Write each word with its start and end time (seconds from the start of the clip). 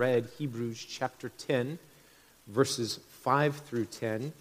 read 0.00 0.26
Hebrews 0.38 0.82
chapter 0.82 1.28
10, 1.28 1.78
verses 2.46 3.00
5 3.20 3.54
through 3.54 3.84
10. 3.84 4.32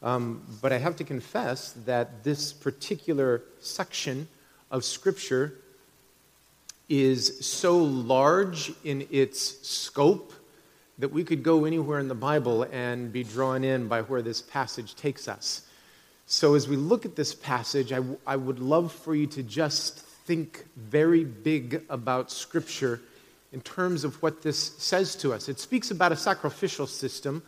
Um, 0.00 0.46
but 0.60 0.72
I 0.72 0.78
have 0.78 0.94
to 0.94 1.02
confess 1.02 1.72
that 1.86 2.22
this 2.22 2.52
particular 2.52 3.42
section 3.58 4.28
of 4.70 4.84
Scripture 4.84 5.54
is 6.88 7.44
so 7.44 7.78
large 7.78 8.72
in 8.84 9.08
its 9.10 9.66
scope 9.66 10.32
that 10.98 11.08
we 11.08 11.24
could 11.24 11.42
go 11.42 11.64
anywhere 11.64 11.98
in 11.98 12.06
the 12.06 12.14
Bible 12.14 12.62
and 12.70 13.12
be 13.12 13.24
drawn 13.24 13.64
in 13.64 13.88
by 13.88 14.02
where 14.02 14.22
this 14.22 14.40
passage 14.40 14.94
takes 14.94 15.26
us. 15.26 15.66
So, 16.26 16.54
as 16.54 16.68
we 16.68 16.76
look 16.76 17.04
at 17.04 17.16
this 17.16 17.34
passage, 17.34 17.90
I, 17.90 17.96
w- 17.96 18.18
I 18.24 18.36
would 18.36 18.60
love 18.60 18.92
for 18.92 19.16
you 19.16 19.26
to 19.26 19.42
just 19.42 19.98
think 19.98 20.64
very 20.76 21.24
big 21.24 21.82
about 21.90 22.30
Scripture 22.30 23.00
in 23.52 23.60
terms 23.60 24.04
of 24.04 24.20
what 24.22 24.42
this 24.42 24.72
says 24.78 25.14
to 25.16 25.32
us. 25.32 25.48
It 25.48 25.60
speaks 25.60 25.90
about 25.90 26.10
a 26.10 26.16
sacrificial 26.16 26.86
system, 26.86 27.42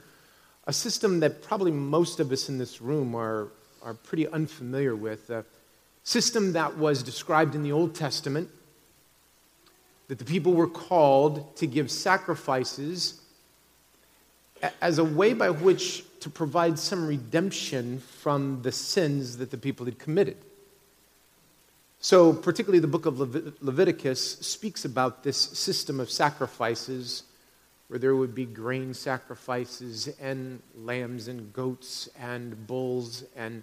a 0.66 0.73
system 0.73 1.20
that 1.20 1.42
probably 1.42 1.73
most 1.73 2.20
of 2.20 2.30
us 2.30 2.48
in 2.48 2.59
this 2.59 2.80
room 2.80 3.15
are, 3.15 3.48
are 3.83 3.95
pretty 3.95 4.29
unfamiliar 4.29 4.95
with, 4.95 5.30
a 5.30 5.45
system 6.02 6.52
that 6.52 6.77
was 6.77 7.02
described 7.02 7.55
in 7.55 7.62
the 7.62 7.73
Old 7.73 7.95
Testament, 7.95 8.51
that 10.09 10.19
the 10.19 10.24
people 10.24 10.52
were 10.52 10.69
called 10.69 11.56
to 11.56 11.66
give 11.66 11.91
sacrifices 11.91 13.21
as 14.80 14.98
a 14.98 15.05
way 15.05 15.32
by 15.32 15.51
which 15.51 16.05
to 16.21 16.30
provide 16.30 16.79
some 16.79 17.07
redemption 17.07 17.98
from 17.98 18.62
the 18.62 18.73
sins 18.73 19.38
that 19.38 19.51
the 19.51 19.57
people 19.57 19.87
had 19.87 19.98
committed. 19.98 20.37
So, 22.05 22.35
particularly 22.35 22.81
the 22.81 22.87
book 22.87 23.07
of 23.07 23.19
Leviticus 23.63 24.33
speaks 24.41 24.85
about 24.85 25.23
this 25.23 25.39
system 25.39 26.01
of 26.01 26.11
sacrifices 26.11 27.23
where 27.89 27.99
there 27.99 28.15
would 28.15 28.35
be 28.35 28.45
grain 28.45 28.93
sacrifices 28.93 30.09
and 30.21 30.61
lambs 30.77 31.29
and 31.29 31.51
goats 31.55 32.11
and 32.21 32.66
bulls 32.66 33.24
and 33.35 33.63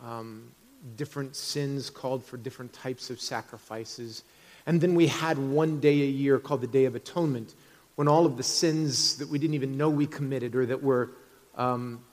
um, 0.00 0.52
different 0.94 1.34
sins 1.34 1.90
called 1.90 2.24
for 2.24 2.36
different 2.36 2.72
types 2.72 3.10
of 3.10 3.20
sacrifices. 3.20 4.22
And 4.66 4.80
then 4.80 4.94
we 4.94 5.08
had 5.08 5.36
one 5.36 5.80
day 5.80 6.00
a 6.02 6.06
year 6.06 6.38
called 6.38 6.60
the 6.60 6.68
Day 6.68 6.84
of 6.84 6.94
Atonement 6.94 7.56
when 7.96 8.06
all 8.06 8.24
of 8.24 8.36
the 8.36 8.44
sins 8.44 9.16
that 9.16 9.28
we 9.28 9.40
didn't 9.40 9.54
even 9.54 9.76
know 9.76 9.90
we 9.90 10.06
committed 10.06 10.54
or 10.54 10.64
that 10.64 10.80
were 10.80 11.10
um, 11.56 12.04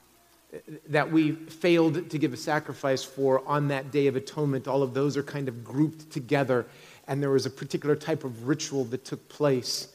that 0.88 1.10
we 1.10 1.32
failed 1.32 2.10
to 2.10 2.18
give 2.18 2.32
a 2.32 2.36
sacrifice 2.36 3.02
for 3.02 3.46
on 3.48 3.68
that 3.68 3.90
day 3.90 4.06
of 4.06 4.16
atonement. 4.16 4.68
All 4.68 4.82
of 4.82 4.92
those 4.94 5.16
are 5.16 5.22
kind 5.22 5.48
of 5.48 5.64
grouped 5.64 6.10
together 6.10 6.66
and 7.08 7.22
there 7.22 7.30
was 7.30 7.46
a 7.46 7.50
particular 7.50 7.96
type 7.96 8.24
of 8.24 8.46
ritual 8.46 8.84
that 8.86 9.04
took 9.04 9.28
place 9.28 9.88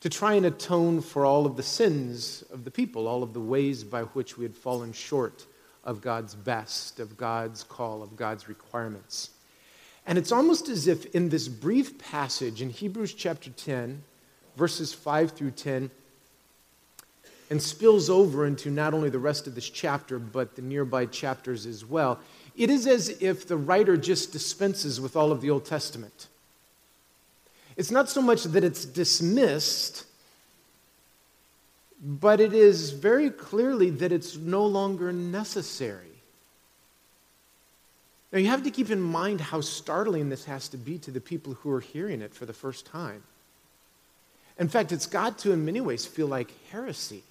to 0.00 0.08
try 0.08 0.34
and 0.34 0.46
atone 0.46 1.00
for 1.00 1.24
all 1.24 1.46
of 1.46 1.56
the 1.56 1.62
sins 1.62 2.44
of 2.52 2.64
the 2.64 2.70
people 2.70 3.06
all 3.06 3.22
of 3.22 3.32
the 3.32 3.40
ways 3.40 3.84
by 3.84 4.02
which 4.02 4.36
we 4.36 4.44
had 4.44 4.54
fallen 4.54 4.92
short 4.92 5.46
of 5.84 6.00
god's 6.00 6.34
best 6.34 7.00
of 7.00 7.16
god's 7.16 7.62
call 7.62 8.02
of 8.02 8.16
god's 8.16 8.48
requirements. 8.48 9.30
And 10.06 10.18
it's 10.18 10.32
almost 10.32 10.68
as 10.68 10.86
if 10.86 11.06
in 11.14 11.28
this 11.28 11.48
brief 11.48 11.98
passage 11.98 12.62
in 12.62 12.70
hebrews 12.70 13.14
chapter 13.14 13.50
10 13.50 14.02
verses 14.56 14.92
5 14.92 15.32
through 15.32 15.52
10, 15.52 15.90
and 17.50 17.60
spills 17.60 18.08
over 18.08 18.46
into 18.46 18.70
not 18.70 18.94
only 18.94 19.10
the 19.10 19.18
rest 19.18 19.48
of 19.48 19.56
this 19.56 19.68
chapter, 19.68 20.18
but 20.20 20.54
the 20.54 20.62
nearby 20.62 21.04
chapters 21.04 21.66
as 21.66 21.84
well. 21.84 22.20
It 22.56 22.70
is 22.70 22.86
as 22.86 23.08
if 23.20 23.46
the 23.46 23.56
writer 23.56 23.96
just 23.96 24.32
dispenses 24.32 25.00
with 25.00 25.16
all 25.16 25.32
of 25.32 25.40
the 25.40 25.50
Old 25.50 25.64
Testament. 25.64 26.28
It's 27.76 27.90
not 27.90 28.08
so 28.08 28.22
much 28.22 28.44
that 28.44 28.62
it's 28.62 28.84
dismissed, 28.84 30.04
but 32.00 32.40
it 32.40 32.52
is 32.52 32.90
very 32.90 33.30
clearly 33.30 33.90
that 33.90 34.12
it's 34.12 34.36
no 34.36 34.64
longer 34.64 35.12
necessary. 35.12 36.06
Now, 38.32 38.38
you 38.38 38.46
have 38.46 38.62
to 38.62 38.70
keep 38.70 38.90
in 38.90 39.00
mind 39.00 39.40
how 39.40 39.60
startling 39.60 40.28
this 40.28 40.44
has 40.44 40.68
to 40.68 40.76
be 40.76 40.98
to 40.98 41.10
the 41.10 41.20
people 41.20 41.54
who 41.54 41.70
are 41.72 41.80
hearing 41.80 42.22
it 42.22 42.32
for 42.32 42.46
the 42.46 42.52
first 42.52 42.86
time. 42.86 43.24
In 44.56 44.68
fact, 44.68 44.92
it's 44.92 45.06
got 45.06 45.38
to, 45.38 45.52
in 45.52 45.64
many 45.64 45.80
ways, 45.80 46.06
feel 46.06 46.28
like 46.28 46.52
heresy. 46.70 47.24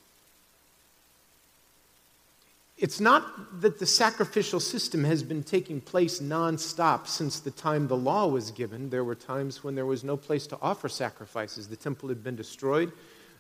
It's 2.80 3.02
not 3.02 3.60
that 3.60 3.78
the 3.78 3.86
sacrificial 3.86 4.62
system 4.62 5.04
has 5.04 5.22
been 5.22 5.44
taking 5.44 5.82
place 5.82 6.22
nonstop 6.22 7.08
since 7.08 7.42
the 7.42 7.52
time 7.52 7.90
the 7.90 7.98
law 7.98 8.28
was 8.28 8.52
given. 8.52 8.90
There 8.90 9.04
were 9.04 9.16
times 9.16 9.66
when 9.66 9.76
there 9.76 9.86
was 9.86 10.06
no 10.06 10.16
place 10.16 10.48
to 10.48 10.58
offer 10.62 10.88
sacrifices. 10.88 11.68
The 11.68 11.76
temple 11.76 12.08
had 12.08 12.24
been 12.24 12.38
destroyed. 12.38 12.94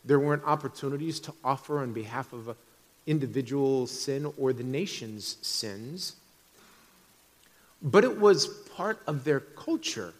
There 0.03 0.19
weren't 0.19 0.43
opportunities 0.43 1.21
to 1.21 1.33
offer 1.41 1.79
on 1.79 1.93
behalf 1.93 2.33
of 2.33 2.49
an 2.49 2.55
individual 3.07 3.87
sin 3.87 4.29
or 4.37 4.51
the 4.51 4.63
nation's 4.63 5.37
sins. 5.41 6.17
But 7.81 8.03
it 8.03 8.19
was 8.19 8.47
part 8.75 9.01
of 9.07 9.23
their 9.23 9.39
culture 9.39 10.13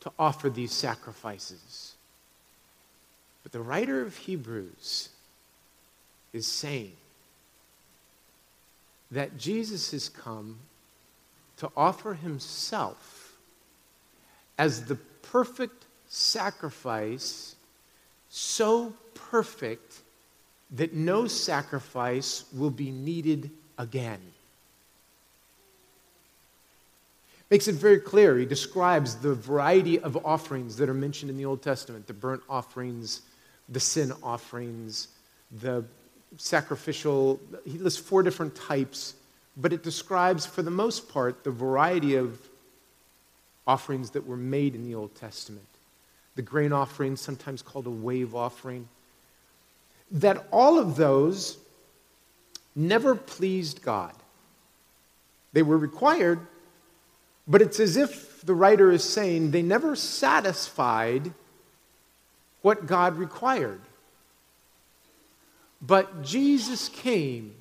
to 0.00 0.10
offer 0.18 0.50
these 0.50 0.72
sacrifices. 0.72 1.94
But 3.44 3.52
the 3.52 3.60
writer 3.60 4.02
of 4.02 4.16
Hebrews 4.16 5.10
is 6.32 6.48
saying 6.48 6.94
that 9.12 9.36
Jesus 9.38 9.92
has 9.92 10.08
come 10.08 10.58
to 11.58 11.70
offer 11.76 12.14
himself 12.14 13.36
as 14.58 14.86
the 14.86 14.96
perfect 14.96 15.84
sacrifice, 16.08 17.54
so 18.28 18.94
perfect 19.14 20.00
that 20.72 20.94
no 20.94 21.26
sacrifice 21.26 22.44
will 22.52 22.70
be 22.70 22.90
needed 22.90 23.50
again. 23.78 24.20
Makes 27.50 27.68
it 27.68 27.74
very 27.74 28.00
clear. 28.00 28.38
He 28.38 28.46
describes 28.46 29.16
the 29.16 29.34
variety 29.34 30.00
of 30.00 30.24
offerings 30.24 30.76
that 30.78 30.88
are 30.88 30.94
mentioned 30.94 31.30
in 31.30 31.36
the 31.36 31.44
Old 31.44 31.60
Testament 31.62 32.06
the 32.06 32.14
burnt 32.14 32.42
offerings, 32.48 33.20
the 33.68 33.80
sin 33.80 34.10
offerings, 34.22 35.08
the 35.60 35.84
sacrificial. 36.36 37.40
He 37.64 37.78
lists 37.78 38.00
four 38.00 38.22
different 38.22 38.54
types, 38.54 39.14
but 39.56 39.72
it 39.72 39.82
describes, 39.82 40.46
for 40.46 40.62
the 40.62 40.70
most 40.70 41.08
part, 41.08 41.44
the 41.44 41.50
variety 41.50 42.14
of 42.14 42.38
offerings 43.66 44.10
that 44.10 44.26
were 44.26 44.36
made 44.36 44.74
in 44.74 44.84
the 44.84 44.94
Old 44.94 45.14
Testament. 45.14 45.66
The 46.34 46.42
grain 46.42 46.72
offering, 46.72 47.16
sometimes 47.16 47.62
called 47.62 47.86
a 47.86 47.90
wave 47.90 48.34
offering. 48.34 48.88
That 50.10 50.46
all 50.50 50.78
of 50.78 50.96
those 50.96 51.58
never 52.74 53.14
pleased 53.14 53.82
God. 53.82 54.14
They 55.52 55.62
were 55.62 55.76
required, 55.76 56.40
but 57.46 57.60
it's 57.60 57.78
as 57.78 57.96
if 57.96 58.40
the 58.40 58.54
writer 58.54 58.90
is 58.90 59.04
saying 59.04 59.50
they 59.50 59.62
never 59.62 59.94
satisfied 59.94 61.32
what 62.62 62.86
God 62.86 63.16
required. 63.16 63.80
But 65.84 66.22
Jesus 66.22 66.88
came, 66.88 67.56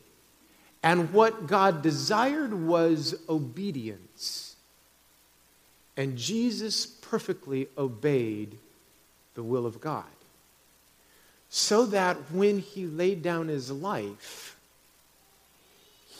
and 0.83 1.11
what 1.11 1.47
God 1.47 1.81
desired 1.81 2.53
was 2.53 3.15
obedience. 3.27 4.55
And 5.97 6.17
Jesus 6.17 6.85
perfectly 6.85 7.67
obeyed 7.77 8.57
the 9.33 9.43
will 9.43 9.65
of 9.65 9.81
God. 9.81 10.05
So 11.49 11.85
that 11.87 12.15
when 12.31 12.59
he 12.59 12.85
laid 12.85 13.21
down 13.21 13.47
his 13.49 13.69
life, 13.69 14.55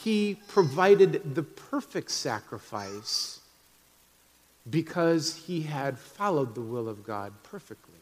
he 0.03 0.37
provided 0.47 1.35
the 1.35 1.43
perfect 1.43 2.11
sacrifice 2.11 3.39
because 4.69 5.35
he 5.35 5.61
had 5.61 5.97
followed 5.97 6.53
the 6.55 6.61
will 6.61 6.89
of 6.89 7.03
God 7.05 7.33
perfectly 7.43 8.01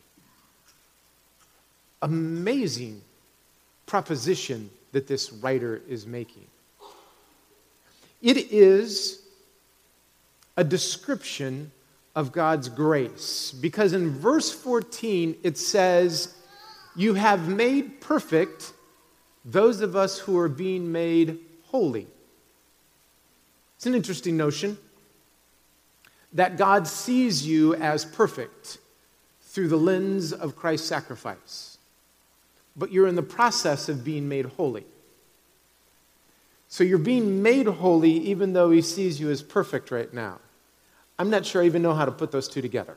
amazing 2.02 3.02
proposition 3.90 4.70
that 4.92 5.08
this 5.08 5.34
writer 5.34 5.82
is 5.90 6.06
making. 6.06 6.46
It 8.22 8.38
is 8.52 9.20
a 10.56 10.64
description 10.64 11.72
of 12.16 12.32
God's 12.32 12.70
grace 12.70 13.52
because 13.52 13.94
in 13.94 14.12
verse 14.12 14.52
14 14.52 15.38
it 15.42 15.58
says, 15.58 16.36
You 16.96 17.16
have 17.16 17.50
made 17.50 18.00
perfect 18.00 18.74
those 19.44 19.82
of 19.82 19.96
us 19.96 20.20
who 20.20 20.38
are 20.38 20.50
being 20.50 20.92
made 20.92 21.40
holy. 21.66 22.06
It's 23.78 23.88
an 23.88 23.96
interesting 23.96 24.38
notion 24.38 24.78
that 26.34 26.58
God 26.58 26.88
sees 26.88 27.48
you 27.48 27.74
as 27.74 28.06
perfect 28.06 28.78
through 29.42 29.70
the 29.70 29.78
lens 29.78 30.32
of 30.32 30.56
Christ's 30.56 30.88
sacrifice 30.88 31.79
but 32.80 32.92
you're 32.92 33.08
in 33.08 33.16
the 33.16 33.22
process 33.22 33.90
of 33.90 34.04
being 34.04 34.28
made 34.28 34.46
holy. 34.46 34.86
So 36.68 36.84
you're 36.84 36.98
being 36.98 37.44
made 37.44 37.68
holy 37.68 38.12
even 38.12 38.54
though 38.54 38.72
he 38.72 38.82
sees 38.82 39.20
you 39.20 39.30
as 39.30 39.44
perfect 39.44 39.92
right 39.92 40.12
now. 40.14 40.40
I'm 41.18 41.30
not 41.30 41.46
sure 41.46 41.62
I 41.62 41.66
even 41.66 41.82
know 41.82 41.94
how 41.94 42.06
to 42.06 42.12
put 42.12 42.32
those 42.32 42.48
two 42.48 42.62
together. 42.62 42.96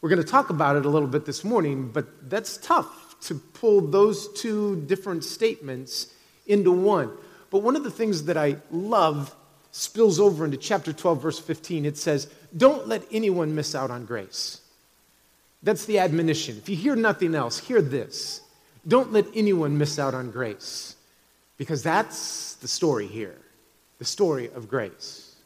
We're 0.00 0.10
going 0.10 0.22
to 0.22 0.28
talk 0.28 0.50
about 0.50 0.76
it 0.76 0.84
a 0.84 0.88
little 0.88 1.08
bit 1.08 1.24
this 1.24 1.44
morning, 1.44 1.88
but 1.88 2.28
that's 2.28 2.58
tough 2.58 3.16
to 3.22 3.36
pull 3.36 3.80
those 3.80 4.32
two 4.34 4.82
different 4.86 5.24
statements 5.24 6.12
into 6.46 6.72
one. 6.72 7.10
But 7.50 7.60
one 7.60 7.76
of 7.76 7.84
the 7.84 7.90
things 7.90 8.24
that 8.24 8.36
I 8.36 8.56
love 8.70 9.34
spills 9.72 10.20
over 10.20 10.44
into 10.44 10.56
chapter 10.56 10.92
12, 10.92 11.22
verse 11.22 11.38
15. 11.38 11.84
It 11.84 11.96
says, 11.96 12.28
Don't 12.56 12.86
let 12.86 13.02
anyone 13.10 13.54
miss 13.54 13.74
out 13.74 13.90
on 13.90 14.04
grace. 14.04 14.60
That's 15.62 15.86
the 15.86 15.98
admonition. 15.98 16.56
If 16.58 16.68
you 16.68 16.76
hear 16.76 16.94
nothing 16.94 17.34
else, 17.34 17.58
hear 17.58 17.82
this. 17.82 18.42
Don't 18.86 19.12
let 19.12 19.26
anyone 19.34 19.78
miss 19.78 19.98
out 19.98 20.14
on 20.14 20.30
grace. 20.30 20.96
Because 21.56 21.82
that's 21.82 22.54
the 22.56 22.68
story 22.68 23.06
here 23.06 23.38
the 23.98 24.04
story 24.04 24.50
of 24.52 24.68
grace. 24.68 25.36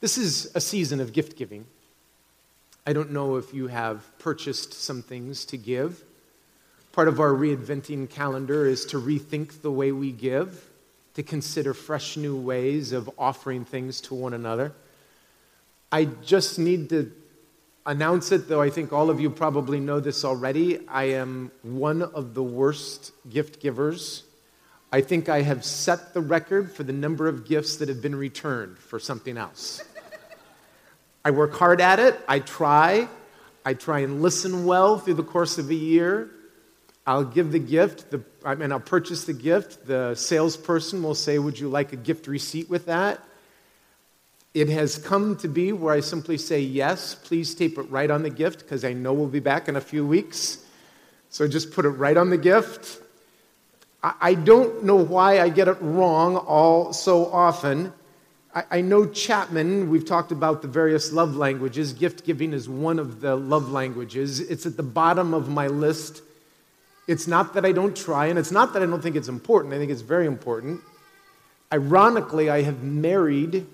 This 0.00 0.16
is 0.16 0.50
a 0.54 0.60
season 0.60 1.02
of 1.02 1.12
gift 1.12 1.36
giving. 1.36 1.66
I 2.86 2.94
don't 2.94 3.10
know 3.10 3.36
if 3.36 3.52
you 3.52 3.66
have 3.66 4.06
purchased 4.18 4.72
some 4.72 5.02
things 5.02 5.44
to 5.46 5.58
give. 5.58 6.02
Part 6.92 7.08
of 7.08 7.20
our 7.20 7.32
reinventing 7.32 8.08
calendar 8.08 8.64
is 8.64 8.86
to 8.86 8.98
rethink 8.98 9.60
the 9.60 9.70
way 9.70 9.92
we 9.92 10.12
give, 10.12 10.66
to 11.12 11.22
consider 11.22 11.74
fresh 11.74 12.16
new 12.16 12.36
ways 12.40 12.92
of 12.92 13.10
offering 13.18 13.66
things 13.66 14.00
to 14.02 14.14
one 14.14 14.32
another. 14.32 14.72
I 15.92 16.06
just 16.06 16.58
need 16.58 16.88
to 16.88 17.12
announce 17.86 18.32
it, 18.32 18.48
though 18.48 18.60
I 18.60 18.68
think 18.68 18.92
all 18.92 19.08
of 19.08 19.20
you 19.20 19.30
probably 19.30 19.80
know 19.80 20.00
this 20.00 20.24
already. 20.24 20.86
I 20.88 21.04
am 21.04 21.50
one 21.62 22.02
of 22.02 22.34
the 22.34 22.42
worst 22.42 23.12
gift 23.30 23.60
givers. 23.60 24.24
I 24.92 25.00
think 25.00 25.28
I 25.28 25.42
have 25.42 25.64
set 25.64 26.12
the 26.12 26.20
record 26.20 26.72
for 26.72 26.82
the 26.82 26.92
number 26.92 27.28
of 27.28 27.46
gifts 27.46 27.76
that 27.76 27.88
have 27.88 28.02
been 28.02 28.14
returned 28.14 28.78
for 28.78 28.98
something 28.98 29.36
else. 29.36 29.82
I 31.24 31.30
work 31.30 31.54
hard 31.54 31.80
at 31.80 31.98
it, 31.98 32.18
I 32.28 32.40
try. 32.40 33.08
I 33.64 33.74
try 33.74 34.00
and 34.00 34.22
listen 34.22 34.64
well 34.64 34.98
through 34.98 35.14
the 35.14 35.24
course 35.24 35.58
of 35.58 35.70
a 35.70 35.74
year. 35.74 36.30
I'll 37.04 37.24
give 37.24 37.50
the 37.50 37.58
gift, 37.58 38.10
the, 38.12 38.22
I 38.44 38.54
mean, 38.54 38.70
I'll 38.70 38.78
purchase 38.78 39.24
the 39.24 39.32
gift. 39.32 39.86
The 39.86 40.14
salesperson 40.14 41.02
will 41.02 41.16
say, 41.16 41.38
Would 41.38 41.58
you 41.58 41.68
like 41.68 41.92
a 41.92 41.96
gift 41.96 42.28
receipt 42.28 42.70
with 42.70 42.86
that? 42.86 43.20
It 44.56 44.70
has 44.70 44.96
come 44.96 45.36
to 45.36 45.48
be 45.48 45.72
where 45.72 45.92
I 45.92 46.00
simply 46.00 46.38
say, 46.38 46.60
Yes, 46.60 47.14
please 47.14 47.54
tape 47.54 47.76
it 47.76 47.90
right 47.90 48.10
on 48.10 48.22
the 48.22 48.30
gift 48.30 48.60
because 48.60 48.84
I 48.84 48.94
know 48.94 49.12
we'll 49.12 49.28
be 49.28 49.40
back 49.40 49.68
in 49.68 49.76
a 49.76 49.80
few 49.80 50.06
weeks. 50.06 50.64
So 51.28 51.46
just 51.46 51.72
put 51.72 51.84
it 51.84 51.90
right 51.90 52.16
on 52.16 52.30
the 52.30 52.38
gift. 52.38 53.02
I 54.02 54.34
don't 54.34 54.84
know 54.84 54.96
why 54.96 55.40
I 55.40 55.50
get 55.50 55.68
it 55.68 55.76
wrong 55.80 56.36
all 56.36 56.92
so 56.92 57.26
often. 57.26 57.92
I 58.70 58.80
know 58.80 59.04
Chapman, 59.04 59.90
we've 59.90 60.06
talked 60.06 60.32
about 60.32 60.62
the 60.62 60.68
various 60.68 61.12
love 61.12 61.36
languages. 61.36 61.92
Gift 61.92 62.24
giving 62.24 62.54
is 62.54 62.68
one 62.68 62.98
of 62.98 63.20
the 63.20 63.36
love 63.36 63.70
languages. 63.70 64.40
It's 64.40 64.64
at 64.64 64.78
the 64.78 64.82
bottom 64.82 65.34
of 65.34 65.48
my 65.50 65.66
list 65.66 66.22
it's 67.06 67.28
not 67.28 67.54
that 67.54 67.64
I 67.64 67.72
don't 67.72 67.96
try, 67.96 68.26
and 68.26 68.38
it's 68.38 68.50
not 68.50 68.72
that 68.72 68.82
I 68.82 68.86
don't 68.86 69.00
think 69.00 69.14
it's 69.14 69.28
important. 69.28 69.72
I 69.72 69.78
think 69.78 69.92
it's 69.92 70.00
very 70.00 70.26
important. 70.26 70.80
Ironically, 71.72 72.50
I 72.50 72.62
have 72.62 72.82
married 72.82 73.66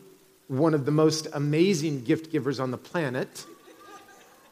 one 0.53 0.75
of 0.75 0.85
the 0.85 0.91
most 0.93 1.29
amazing 1.33 2.05
gift 2.05 2.31
givers 2.31 2.61
on 2.61 2.71
the 2.71 2.77
planet. 2.79 3.47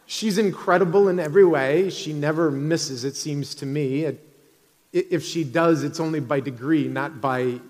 She's 0.06 0.38
incredible 0.38 1.08
in 1.08 1.20
every 1.20 1.44
way. 1.44 1.91
She 1.91 2.12
never 2.12 2.50
misses, 2.50 3.05
it 3.05 3.17
seems 3.17 3.55
to 3.56 3.67
me. 3.67 4.17
If 4.93 5.23
she 5.25 5.44
does, 5.44 5.85
it's 5.85 6.00
only 6.00 6.20
by 6.20 6.41
degree, 6.41 6.88
not 6.88 7.20
by 7.20 7.61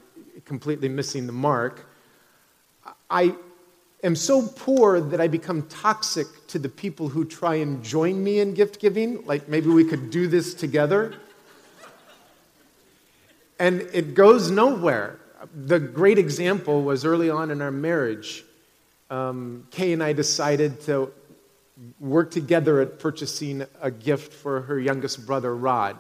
completely 0.45 0.89
missing 0.89 1.27
the 1.27 1.33
mark. 1.33 1.87
I 3.11 3.35
am 4.03 4.17
so 4.17 4.47
poor 4.47 5.01
that 5.01 5.21
I 5.21 5.29
become 5.29 5.63
toxic 5.69 6.27
to 6.47 6.59
the 6.59 6.69
people 6.71 7.09
who 7.09 7.27
try 7.27 7.57
and 7.57 7.85
join 7.85 8.25
me 8.25 8.41
in 8.41 8.55
gift 8.55 8.81
giving. 8.81 9.27
Like 9.27 9.49
maybe 9.49 9.69
we 9.69 9.85
could 9.85 10.11
do 10.11 10.29
this 10.29 10.55
together. 10.55 11.15
And 13.59 13.83
it 13.93 14.15
goes 14.15 14.51
nowhere. 14.51 15.20
The 15.55 15.79
great 15.79 16.19
example 16.19 16.83
was 16.83 17.05
early 17.05 17.31
on 17.31 17.51
in 17.51 17.63
our 17.63 17.71
marriage. 17.71 18.45
Um, 19.09 19.67
Kay 19.71 19.93
and 19.93 20.03
I 20.03 20.13
decided 20.13 20.81
to 20.83 21.13
work 21.99 22.31
together 22.31 22.81
at 22.81 22.99
purchasing 22.99 23.65
a 23.81 23.91
gift 23.91 24.33
for 24.33 24.63
her 24.63 24.79
youngest 24.79 25.25
brother, 25.27 25.57
Rod. 25.57 25.97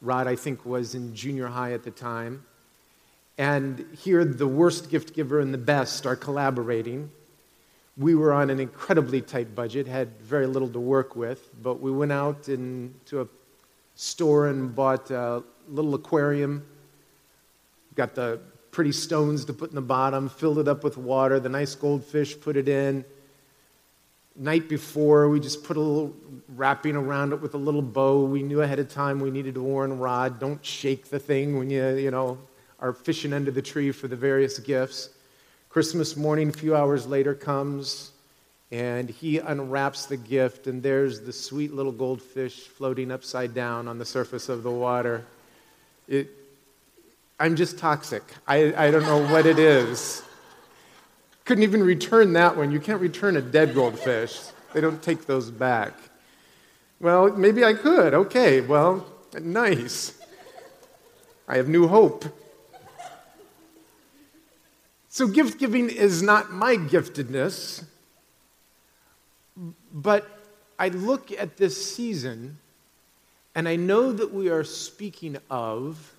Rod, 0.00 0.26
I 0.26 0.36
think, 0.36 0.64
was 0.64 0.94
in 0.94 1.14
junior 1.14 1.48
high 1.48 1.72
at 1.72 1.82
the 1.82 1.90
time. 1.90 2.44
And 3.36 3.84
here, 3.98 4.24
the 4.24 4.46
worst 4.46 4.90
gift 4.90 5.14
giver 5.14 5.40
and 5.40 5.52
the 5.52 5.58
best 5.58 6.06
are 6.06 6.14
collaborating 6.14 7.10
we 7.96 8.14
were 8.14 8.32
on 8.32 8.50
an 8.50 8.58
incredibly 8.58 9.20
tight 9.20 9.54
budget, 9.54 9.86
had 9.86 10.08
very 10.20 10.46
little 10.46 10.68
to 10.68 10.80
work 10.80 11.14
with, 11.14 11.50
but 11.62 11.80
we 11.80 11.92
went 11.92 12.12
out 12.12 12.48
into 12.48 13.20
a 13.20 13.28
store 13.94 14.48
and 14.48 14.74
bought 14.74 15.10
a 15.10 15.44
little 15.68 15.94
aquarium, 15.94 16.66
got 17.94 18.14
the 18.14 18.40
pretty 18.74 18.92
stones 18.92 19.44
to 19.44 19.52
put 19.52 19.70
in 19.70 19.76
the 19.76 19.80
bottom, 19.80 20.28
filled 20.28 20.58
it 20.58 20.66
up 20.66 20.82
with 20.82 20.98
water, 20.98 21.38
the 21.38 21.48
nice 21.48 21.76
goldfish, 21.76 22.38
put 22.38 22.56
it 22.56 22.68
in. 22.68 23.04
Night 24.36 24.68
before, 24.68 25.28
we 25.28 25.38
just 25.38 25.62
put 25.62 25.76
a 25.76 25.80
little 25.80 26.12
wrapping 26.56 26.96
around 26.96 27.32
it 27.32 27.40
with 27.40 27.54
a 27.54 27.58
little 27.58 27.82
bow. 27.82 28.24
We 28.24 28.42
knew 28.42 28.62
ahead 28.62 28.80
of 28.80 28.88
time 28.90 29.20
we 29.20 29.30
needed 29.30 29.56
a 29.56 29.62
warn 29.62 29.96
Rod. 29.96 30.40
Don't 30.40 30.62
shake 30.64 31.08
the 31.08 31.20
thing 31.20 31.56
when 31.56 31.70
you, 31.70 31.94
you 31.94 32.10
know, 32.10 32.36
are 32.80 32.92
fishing 32.92 33.32
under 33.32 33.52
the 33.52 33.62
tree 33.62 33.92
for 33.92 34.08
the 34.08 34.16
various 34.16 34.58
gifts. 34.58 35.10
Christmas 35.68 36.16
morning, 36.16 36.48
a 36.48 36.52
few 36.52 36.74
hours 36.74 37.06
later, 37.06 37.32
comes 37.32 38.10
and 38.72 39.08
he 39.08 39.38
unwraps 39.38 40.06
the 40.06 40.16
gift, 40.16 40.66
and 40.66 40.82
there's 40.82 41.20
the 41.20 41.32
sweet 41.32 41.72
little 41.72 41.92
goldfish 41.92 42.62
floating 42.62 43.12
upside 43.12 43.54
down 43.54 43.86
on 43.86 43.98
the 43.98 44.04
surface 44.04 44.48
of 44.48 44.64
the 44.64 44.70
water. 44.70 45.24
It, 46.08 46.28
I'm 47.38 47.56
just 47.56 47.78
toxic. 47.78 48.22
I, 48.46 48.86
I 48.86 48.90
don't 48.90 49.02
know 49.02 49.26
what 49.26 49.46
it 49.46 49.58
is. 49.58 50.22
Couldn't 51.44 51.64
even 51.64 51.82
return 51.82 52.32
that 52.34 52.56
one. 52.56 52.70
You 52.70 52.80
can't 52.80 53.00
return 53.00 53.36
a 53.36 53.42
dead 53.42 53.74
goldfish, 53.74 54.40
they 54.72 54.80
don't 54.80 55.02
take 55.02 55.26
those 55.26 55.50
back. 55.50 55.92
Well, 57.00 57.30
maybe 57.36 57.64
I 57.64 57.74
could. 57.74 58.14
Okay, 58.14 58.60
well, 58.60 59.06
nice. 59.40 60.18
I 61.46 61.56
have 61.56 61.68
new 61.68 61.86
hope. 61.86 62.24
So, 65.08 65.28
gift 65.28 65.58
giving 65.58 65.90
is 65.90 66.22
not 66.22 66.50
my 66.50 66.76
giftedness, 66.76 67.84
but 69.92 70.26
I 70.78 70.88
look 70.88 71.30
at 71.30 71.56
this 71.56 71.94
season 71.94 72.58
and 73.54 73.68
I 73.68 73.76
know 73.76 74.10
that 74.12 74.32
we 74.32 74.48
are 74.48 74.64
speaking 74.64 75.36
of 75.50 76.14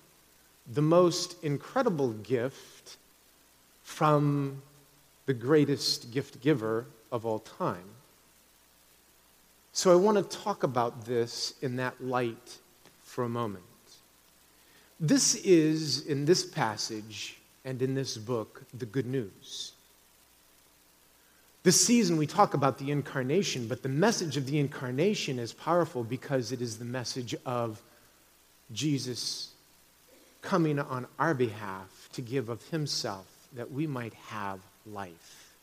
the 0.72 0.82
most 0.82 1.42
incredible 1.44 2.12
gift 2.12 2.96
from 3.82 4.62
the 5.26 5.34
greatest 5.34 6.10
gift 6.12 6.40
giver 6.40 6.86
of 7.12 7.24
all 7.24 7.38
time. 7.38 7.84
So, 9.72 9.92
I 9.92 9.96
want 9.96 10.16
to 10.16 10.38
talk 10.38 10.62
about 10.62 11.04
this 11.04 11.54
in 11.60 11.76
that 11.76 12.02
light 12.02 12.58
for 13.02 13.24
a 13.24 13.28
moment. 13.28 13.64
This 14.98 15.34
is, 15.36 16.06
in 16.06 16.24
this 16.24 16.44
passage, 16.44 17.36
and 17.64 17.82
in 17.82 17.94
this 17.94 18.16
book, 18.16 18.62
the 18.78 18.86
good 18.86 19.06
news. 19.06 19.72
This 21.62 21.84
season, 21.84 22.16
we 22.16 22.26
talk 22.26 22.54
about 22.54 22.78
the 22.78 22.90
incarnation, 22.90 23.66
but 23.66 23.82
the 23.82 23.88
message 23.88 24.36
of 24.36 24.46
the 24.46 24.58
incarnation 24.58 25.38
is 25.38 25.52
powerful 25.52 26.04
because 26.04 26.52
it 26.52 26.62
is 26.62 26.78
the 26.78 26.84
message 26.84 27.34
of 27.44 27.82
Jesus 28.72 29.50
coming 30.46 30.78
on 30.78 31.08
our 31.18 31.34
behalf 31.34 32.08
to 32.12 32.22
give 32.22 32.48
of 32.48 32.62
himself 32.68 33.26
that 33.54 33.72
we 33.72 33.84
might 33.84 34.14
have 34.14 34.60
life. 34.86 35.56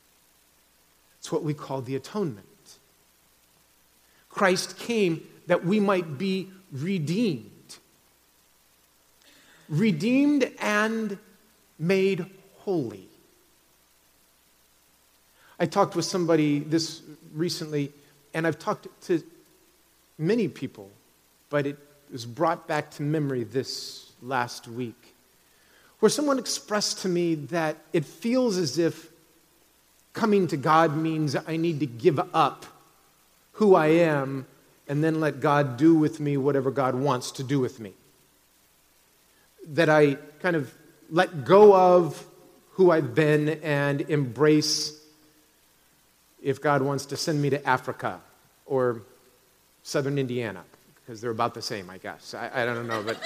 It's 1.19 1.31
what 1.31 1.41
we 1.41 1.53
call 1.53 1.81
the 1.81 1.95
atonement. 1.95 2.45
Christ 4.29 4.77
came 4.77 5.25
that 5.47 5.63
we 5.63 5.79
might 5.79 6.17
be 6.17 6.49
redeemed. 6.73 7.49
Redeemed 9.69 10.51
and 10.59 11.17
made 11.79 12.25
holy. 12.57 13.07
I 15.59 15.65
talked 15.65 15.95
with 15.95 16.03
somebody 16.03 16.59
this 16.59 17.01
recently, 17.33 17.93
and 18.33 18.45
I've 18.45 18.59
talked 18.59 18.87
to 19.03 19.23
many 20.17 20.49
people, 20.49 20.91
but 21.49 21.65
it 21.65 21.77
was 22.11 22.25
brought 22.25 22.67
back 22.67 22.91
to 22.91 23.01
memory 23.01 23.45
this 23.45 24.12
last 24.23 24.67
week, 24.67 25.15
where 25.99 26.09
someone 26.09 26.39
expressed 26.39 27.01
to 27.01 27.09
me 27.09 27.35
that 27.35 27.77
it 27.91 28.05
feels 28.05 28.57
as 28.57 28.77
if 28.77 29.09
coming 30.13 30.47
to 30.47 30.57
God 30.57 30.95
means 30.95 31.35
I 31.47 31.57
need 31.57 31.79
to 31.81 31.85
give 31.85 32.19
up 32.33 32.65
who 33.53 33.75
I 33.75 33.87
am 33.87 34.45
and 34.87 35.03
then 35.03 35.19
let 35.19 35.39
God 35.39 35.77
do 35.77 35.95
with 35.95 36.19
me 36.19 36.37
whatever 36.37 36.71
God 36.71 36.95
wants 36.95 37.31
to 37.33 37.43
do 37.43 37.59
with 37.59 37.79
me. 37.79 37.93
That 39.67 39.89
I 39.89 40.15
kind 40.41 40.55
of 40.55 40.73
let 41.09 41.45
go 41.45 41.75
of 41.75 42.25
who 42.71 42.91
I've 42.91 43.15
been 43.15 43.49
and 43.63 44.01
embrace 44.01 44.99
if 46.41 46.61
God 46.61 46.81
wants 46.81 47.05
to 47.07 47.17
send 47.17 47.41
me 47.41 47.49
to 47.51 47.65
Africa 47.67 48.19
or 48.65 49.01
southern 49.83 50.17
Indiana, 50.17 50.63
because 50.95 51.21
they're 51.21 51.31
about 51.31 51.53
the 51.53 51.61
same, 51.61 51.89
I 51.89 51.97
guess. 51.97 52.33
I, 52.33 52.49
I 52.53 52.65
don't 52.65 52.87
know, 52.87 53.03
but 53.03 53.17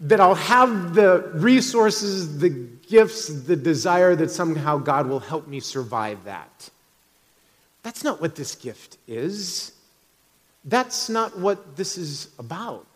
that 0.00 0.20
I'll 0.20 0.34
have 0.34 0.94
the 0.94 1.30
resources, 1.34 2.38
the 2.38 2.48
gifts, 2.48 3.28
the 3.28 3.56
desire 3.56 4.16
that 4.16 4.30
somehow 4.30 4.78
God 4.78 5.06
will 5.06 5.20
help 5.20 5.46
me 5.46 5.60
survive 5.60 6.24
that. 6.24 6.70
That's 7.82 8.02
not 8.02 8.20
what 8.20 8.34
this 8.34 8.54
gift 8.54 8.98
is. 9.06 9.72
That's 10.64 11.08
not 11.08 11.38
what 11.38 11.76
this 11.76 11.96
is 11.96 12.28
about. 12.38 12.86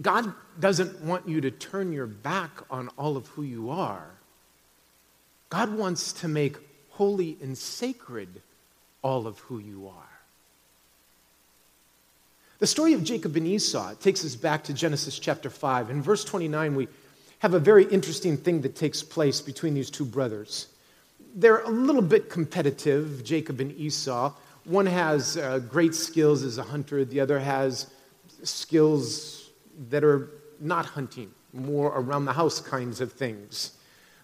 God 0.00 0.32
doesn't 0.58 1.02
want 1.02 1.28
you 1.28 1.40
to 1.42 1.50
turn 1.50 1.92
your 1.92 2.06
back 2.06 2.50
on 2.70 2.88
all 2.96 3.16
of 3.16 3.26
who 3.28 3.42
you 3.42 3.70
are. 3.70 4.06
God 5.50 5.74
wants 5.74 6.12
to 6.14 6.28
make 6.28 6.56
holy 6.90 7.36
and 7.42 7.56
sacred 7.56 8.40
all 9.02 9.26
of 9.26 9.38
who 9.40 9.58
you 9.58 9.88
are. 9.88 10.11
The 12.62 12.68
story 12.68 12.92
of 12.92 13.02
Jacob 13.02 13.34
and 13.34 13.44
Esau 13.44 13.92
takes 13.94 14.24
us 14.24 14.36
back 14.36 14.62
to 14.62 14.72
Genesis 14.72 15.18
chapter 15.18 15.50
5. 15.50 15.90
In 15.90 16.00
verse 16.00 16.24
29, 16.24 16.76
we 16.76 16.86
have 17.40 17.54
a 17.54 17.58
very 17.58 17.86
interesting 17.86 18.36
thing 18.36 18.60
that 18.60 18.76
takes 18.76 19.02
place 19.02 19.40
between 19.40 19.74
these 19.74 19.90
two 19.90 20.04
brothers. 20.04 20.68
They're 21.34 21.62
a 21.62 21.68
little 21.68 22.02
bit 22.02 22.30
competitive, 22.30 23.24
Jacob 23.24 23.58
and 23.58 23.72
Esau. 23.72 24.32
One 24.62 24.86
has 24.86 25.36
uh, 25.36 25.58
great 25.58 25.92
skills 25.92 26.44
as 26.44 26.56
a 26.58 26.62
hunter, 26.62 27.04
the 27.04 27.18
other 27.18 27.40
has 27.40 27.90
skills 28.44 29.50
that 29.90 30.04
are 30.04 30.30
not 30.60 30.86
hunting, 30.86 31.32
more 31.52 31.88
around 31.88 32.26
the 32.26 32.32
house 32.32 32.60
kinds 32.60 33.00
of 33.00 33.10
things. 33.10 33.72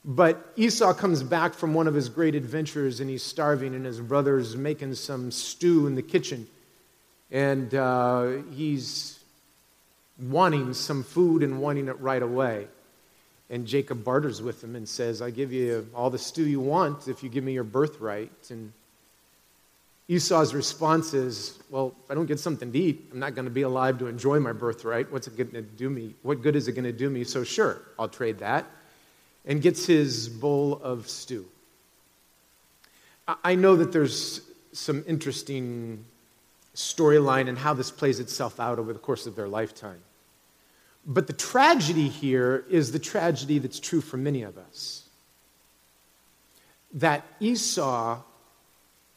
But 0.04 0.52
Esau 0.54 0.94
comes 0.94 1.24
back 1.24 1.54
from 1.54 1.74
one 1.74 1.88
of 1.88 1.94
his 1.94 2.08
great 2.08 2.36
adventures 2.36 3.00
and 3.00 3.10
he's 3.10 3.24
starving, 3.24 3.74
and 3.74 3.84
his 3.84 3.98
brother's 3.98 4.56
making 4.56 4.94
some 4.94 5.32
stew 5.32 5.88
in 5.88 5.96
the 5.96 6.02
kitchen 6.02 6.46
and 7.30 7.74
uh, 7.74 8.42
he's 8.54 9.18
wanting 10.20 10.74
some 10.74 11.02
food 11.02 11.42
and 11.42 11.60
wanting 11.60 11.88
it 11.88 12.00
right 12.00 12.22
away. 12.22 12.66
And 13.50 13.66
Jacob 13.66 14.04
barters 14.04 14.42
with 14.42 14.62
him 14.62 14.76
and 14.76 14.88
says, 14.88 15.22
I 15.22 15.30
give 15.30 15.52
you 15.52 15.88
all 15.94 16.10
the 16.10 16.18
stew 16.18 16.44
you 16.44 16.60
want 16.60 17.08
if 17.08 17.22
you 17.22 17.28
give 17.30 17.44
me 17.44 17.52
your 17.52 17.64
birthright. 17.64 18.50
And 18.50 18.72
Esau's 20.06 20.54
response 20.54 21.14
is, 21.14 21.58
Well, 21.70 21.94
if 22.04 22.10
I 22.10 22.14
don't 22.14 22.26
get 22.26 22.40
something 22.40 22.70
to 22.72 22.78
eat, 22.78 23.08
I'm 23.12 23.18
not 23.18 23.34
going 23.34 23.46
to 23.46 23.50
be 23.50 23.62
alive 23.62 23.98
to 23.98 24.06
enjoy 24.06 24.38
my 24.38 24.52
birthright. 24.52 25.10
What's 25.10 25.28
it 25.28 25.36
going 25.36 25.50
to 25.52 25.62
do 25.62 25.88
me? 25.88 26.14
What 26.22 26.42
good 26.42 26.56
is 26.56 26.68
it 26.68 26.72
going 26.72 26.84
to 26.84 26.92
do 26.92 27.08
me? 27.08 27.24
So, 27.24 27.42
sure, 27.42 27.80
I'll 27.98 28.08
trade 28.08 28.38
that. 28.38 28.66
And 29.46 29.62
gets 29.62 29.86
his 29.86 30.28
bowl 30.28 30.80
of 30.82 31.08
stew. 31.08 31.46
I 33.44 33.54
know 33.54 33.76
that 33.76 33.92
there's 33.92 34.42
some 34.72 35.04
interesting 35.06 36.04
storyline 36.78 37.48
and 37.48 37.58
how 37.58 37.74
this 37.74 37.90
plays 37.90 38.20
itself 38.20 38.60
out 38.60 38.78
over 38.78 38.92
the 38.92 39.00
course 39.00 39.26
of 39.26 39.34
their 39.34 39.48
lifetime. 39.48 39.98
But 41.04 41.26
the 41.26 41.32
tragedy 41.32 42.08
here 42.08 42.64
is 42.70 42.92
the 42.92 43.00
tragedy 43.00 43.58
that's 43.58 43.80
true 43.80 44.00
for 44.00 44.16
many 44.16 44.42
of 44.42 44.56
us 44.56 45.04
that 46.94 47.26
Esau 47.40 48.22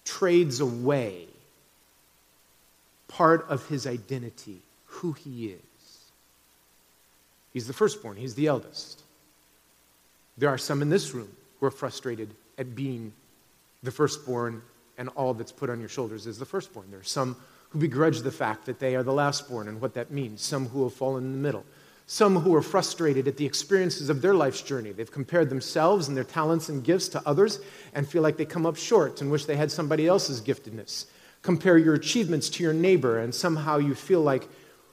trades 0.04 0.60
away 0.60 1.28
part 3.08 3.46
of 3.48 3.66
his 3.68 3.86
identity, 3.86 4.62
who 4.86 5.14
he 5.14 5.48
is. 5.48 6.12
He's 7.54 7.68
the 7.68 7.74
firstborn, 7.74 8.18
he's 8.18 8.36
the 8.36 8.48
eldest. 8.48 9.04
There 10.38 10.50
are 10.50 10.58
some 10.58 10.82
in 10.82 10.90
this 10.90 11.14
room 11.14 11.30
who 11.60 11.68
are 11.68 11.72
frustrated 11.72 12.34
at 12.58 12.76
being 12.76 13.14
the 13.84 13.92
firstborn 13.92 14.64
and 15.02 15.10
all 15.16 15.34
that's 15.34 15.52
put 15.52 15.68
on 15.72 15.80
your 15.80 15.90
shoulders 15.90 16.28
is 16.28 16.38
the 16.38 16.46
firstborn. 16.46 16.86
There 16.92 17.00
are 17.00 17.04
some 17.04 17.36
who 17.70 17.80
begrudge 17.80 18.20
the 18.20 18.32
fact 18.32 18.68
that 18.68 18.78
they 18.78 18.96
are 18.96 19.02
the 19.02 19.12
lastborn 19.12 19.68
and 19.68 19.82
what 19.82 19.96
that 19.96 20.12
means, 20.12 20.44
some 20.44 20.68
who 20.68 20.84
have 20.84 20.94
fallen 20.94 21.26
in 21.26 21.32
the 21.32 21.40
middle, 21.40 21.66
some 22.06 22.36
who 22.36 22.54
are 22.54 22.62
frustrated 22.62 23.28
at 23.28 23.36
the 23.36 23.46
experiences 23.46 24.10
of 24.10 24.22
their 24.22 24.36
life's 24.36 24.62
journey. 24.62 24.92
They've 24.92 25.12
compared 25.12 25.50
themselves 25.50 26.08
and 26.08 26.16
their 26.16 26.24
talents 26.24 26.70
and 26.70 26.84
gifts 26.84 27.08
to 27.10 27.22
others 27.26 27.62
and 27.96 28.08
feel 28.08 28.22
like 28.22 28.38
they 28.38 28.46
come 28.46 28.68
up 28.68 28.76
short 28.76 29.22
and 29.22 29.32
wish 29.32 29.46
they 29.46 29.56
had 29.56 29.72
somebody 29.72 30.06
else's 30.06 30.40
giftedness. 30.40 31.06
Compare 31.42 31.80
your 31.80 31.96
achievements 31.96 32.48
to 32.50 32.64
your 32.64 32.74
neighbor 32.74 33.18
and 33.18 33.34
somehow 33.34 33.80
you 33.80 33.96
feel 33.96 34.22
like 34.22 34.48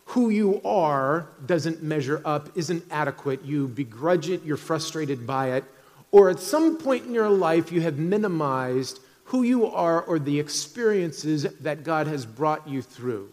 who 0.07 0.31
you 0.31 0.63
are 0.65 1.29
doesn't 1.45 1.83
measure 1.83 2.23
up, 2.25 2.49
isn't 2.57 2.83
adequate. 2.91 3.45
You 3.45 3.69
begrudge 3.69 4.31
it, 4.31 4.43
you're 4.43 4.57
frustrated 4.57 5.27
by 5.27 5.51
it, 5.51 5.65
or 6.13 6.31
at 6.31 6.41
some 6.41 6.79
point 6.79 7.05
in 7.05 7.13
your 7.13 7.29
life 7.29 7.71
you 7.71 7.83
have 7.83 7.99
minimized 7.99 9.01
who 9.29 9.43
you 9.43 9.67
are 9.67 10.01
or 10.03 10.19
the 10.19 10.41
experiences 10.41 11.43
that 11.61 11.85
God 11.85 12.07
has 12.07 12.25
brought 12.25 12.67
you 12.67 12.81
through. 12.81 13.31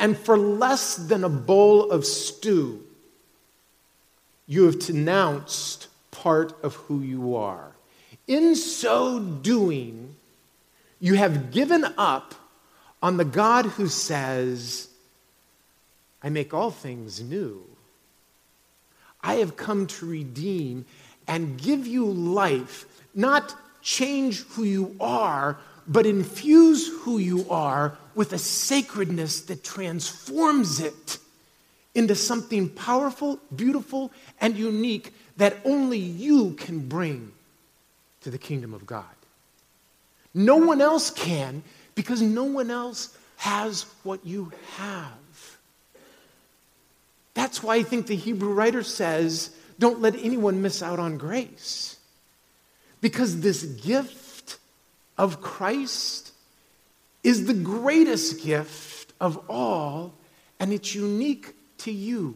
And 0.00 0.18
for 0.18 0.36
less 0.36 0.96
than 0.96 1.22
a 1.22 1.28
bowl 1.28 1.92
of 1.92 2.04
stew, 2.04 2.82
you 4.48 4.64
have 4.64 4.80
denounced 4.80 5.86
part 6.10 6.56
of 6.64 6.74
who 6.74 7.00
you 7.02 7.36
are. 7.36 7.70
In 8.26 8.56
so 8.56 9.20
doing, 9.20 10.16
you 10.98 11.14
have 11.14 11.52
given 11.52 11.84
up 11.96 12.34
on 13.00 13.16
the 13.16 13.24
God 13.24 13.66
who 13.66 13.86
says, 13.86 14.88
I 16.20 16.30
make 16.30 16.52
all 16.52 16.72
things 16.72 17.20
new. 17.20 17.64
I 19.22 19.34
have 19.34 19.56
come 19.56 19.86
to 19.86 20.06
redeem 20.06 20.84
and 21.28 21.60
give 21.62 21.86
you 21.86 22.06
life, 22.06 22.86
not 23.14 23.54
change 23.84 24.40
who 24.48 24.64
you 24.64 24.96
are, 24.98 25.58
but 25.86 26.06
infuse 26.06 26.88
who 27.02 27.18
you 27.18 27.48
are 27.50 27.96
with 28.16 28.32
a 28.32 28.38
sacredness 28.38 29.42
that 29.42 29.62
transforms 29.62 30.80
it 30.80 31.18
into 31.94 32.14
something 32.16 32.68
powerful, 32.68 33.38
beautiful, 33.54 34.10
and 34.40 34.56
unique 34.56 35.14
that 35.36 35.56
only 35.64 35.98
you 35.98 36.54
can 36.54 36.88
bring 36.88 37.30
to 38.22 38.30
the 38.30 38.38
kingdom 38.38 38.74
of 38.74 38.86
God. 38.86 39.04
No 40.32 40.56
one 40.56 40.80
else 40.80 41.10
can 41.10 41.62
because 41.94 42.22
no 42.22 42.44
one 42.44 42.70
else 42.70 43.16
has 43.36 43.82
what 44.02 44.24
you 44.26 44.50
have. 44.76 45.58
That's 47.34 47.62
why 47.62 47.76
I 47.76 47.82
think 47.82 48.06
the 48.06 48.16
Hebrew 48.16 48.52
writer 48.52 48.82
says, 48.82 49.54
don't 49.78 50.00
let 50.00 50.14
anyone 50.16 50.62
miss 50.62 50.82
out 50.82 50.98
on 50.98 51.18
grace. 51.18 51.98
Because 53.04 53.42
this 53.42 53.64
gift 53.64 54.56
of 55.18 55.42
Christ 55.42 56.32
is 57.22 57.44
the 57.44 57.52
greatest 57.52 58.42
gift 58.42 59.12
of 59.20 59.38
all, 59.46 60.14
and 60.58 60.72
it's 60.72 60.94
unique 60.94 61.54
to 61.80 61.92
you. 61.92 62.34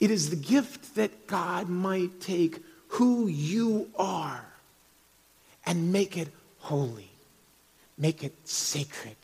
It 0.00 0.10
is 0.10 0.28
the 0.28 0.36
gift 0.36 0.96
that 0.96 1.26
God 1.26 1.70
might 1.70 2.20
take 2.20 2.58
who 2.88 3.26
you 3.26 3.88
are 3.96 4.44
and 5.64 5.90
make 5.90 6.18
it 6.18 6.28
holy, 6.58 7.08
make 7.96 8.22
it 8.22 8.34
sacred, 8.46 9.16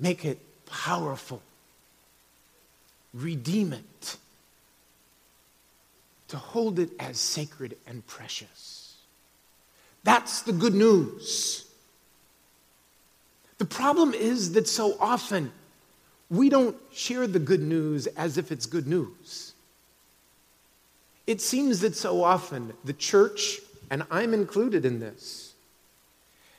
make 0.00 0.24
it 0.24 0.40
powerful, 0.66 1.42
redeem 3.12 3.72
it 3.72 4.16
to 6.34 6.40
hold 6.40 6.80
it 6.80 6.90
as 6.98 7.16
sacred 7.16 7.76
and 7.86 8.04
precious. 8.08 8.96
That's 10.02 10.42
the 10.42 10.52
good 10.52 10.74
news. 10.74 11.64
The 13.58 13.64
problem 13.64 14.12
is 14.14 14.52
that 14.54 14.66
so 14.66 14.96
often 14.98 15.52
we 16.28 16.48
don't 16.48 16.76
share 16.92 17.28
the 17.28 17.38
good 17.38 17.62
news 17.62 18.08
as 18.08 18.36
if 18.36 18.50
it's 18.50 18.66
good 18.66 18.88
news. 18.88 19.52
It 21.28 21.40
seems 21.40 21.78
that 21.82 21.94
so 21.94 22.24
often 22.24 22.72
the 22.84 22.92
church, 22.92 23.60
and 23.88 24.02
I'm 24.10 24.34
included 24.34 24.84
in 24.84 24.98
this, 24.98 25.54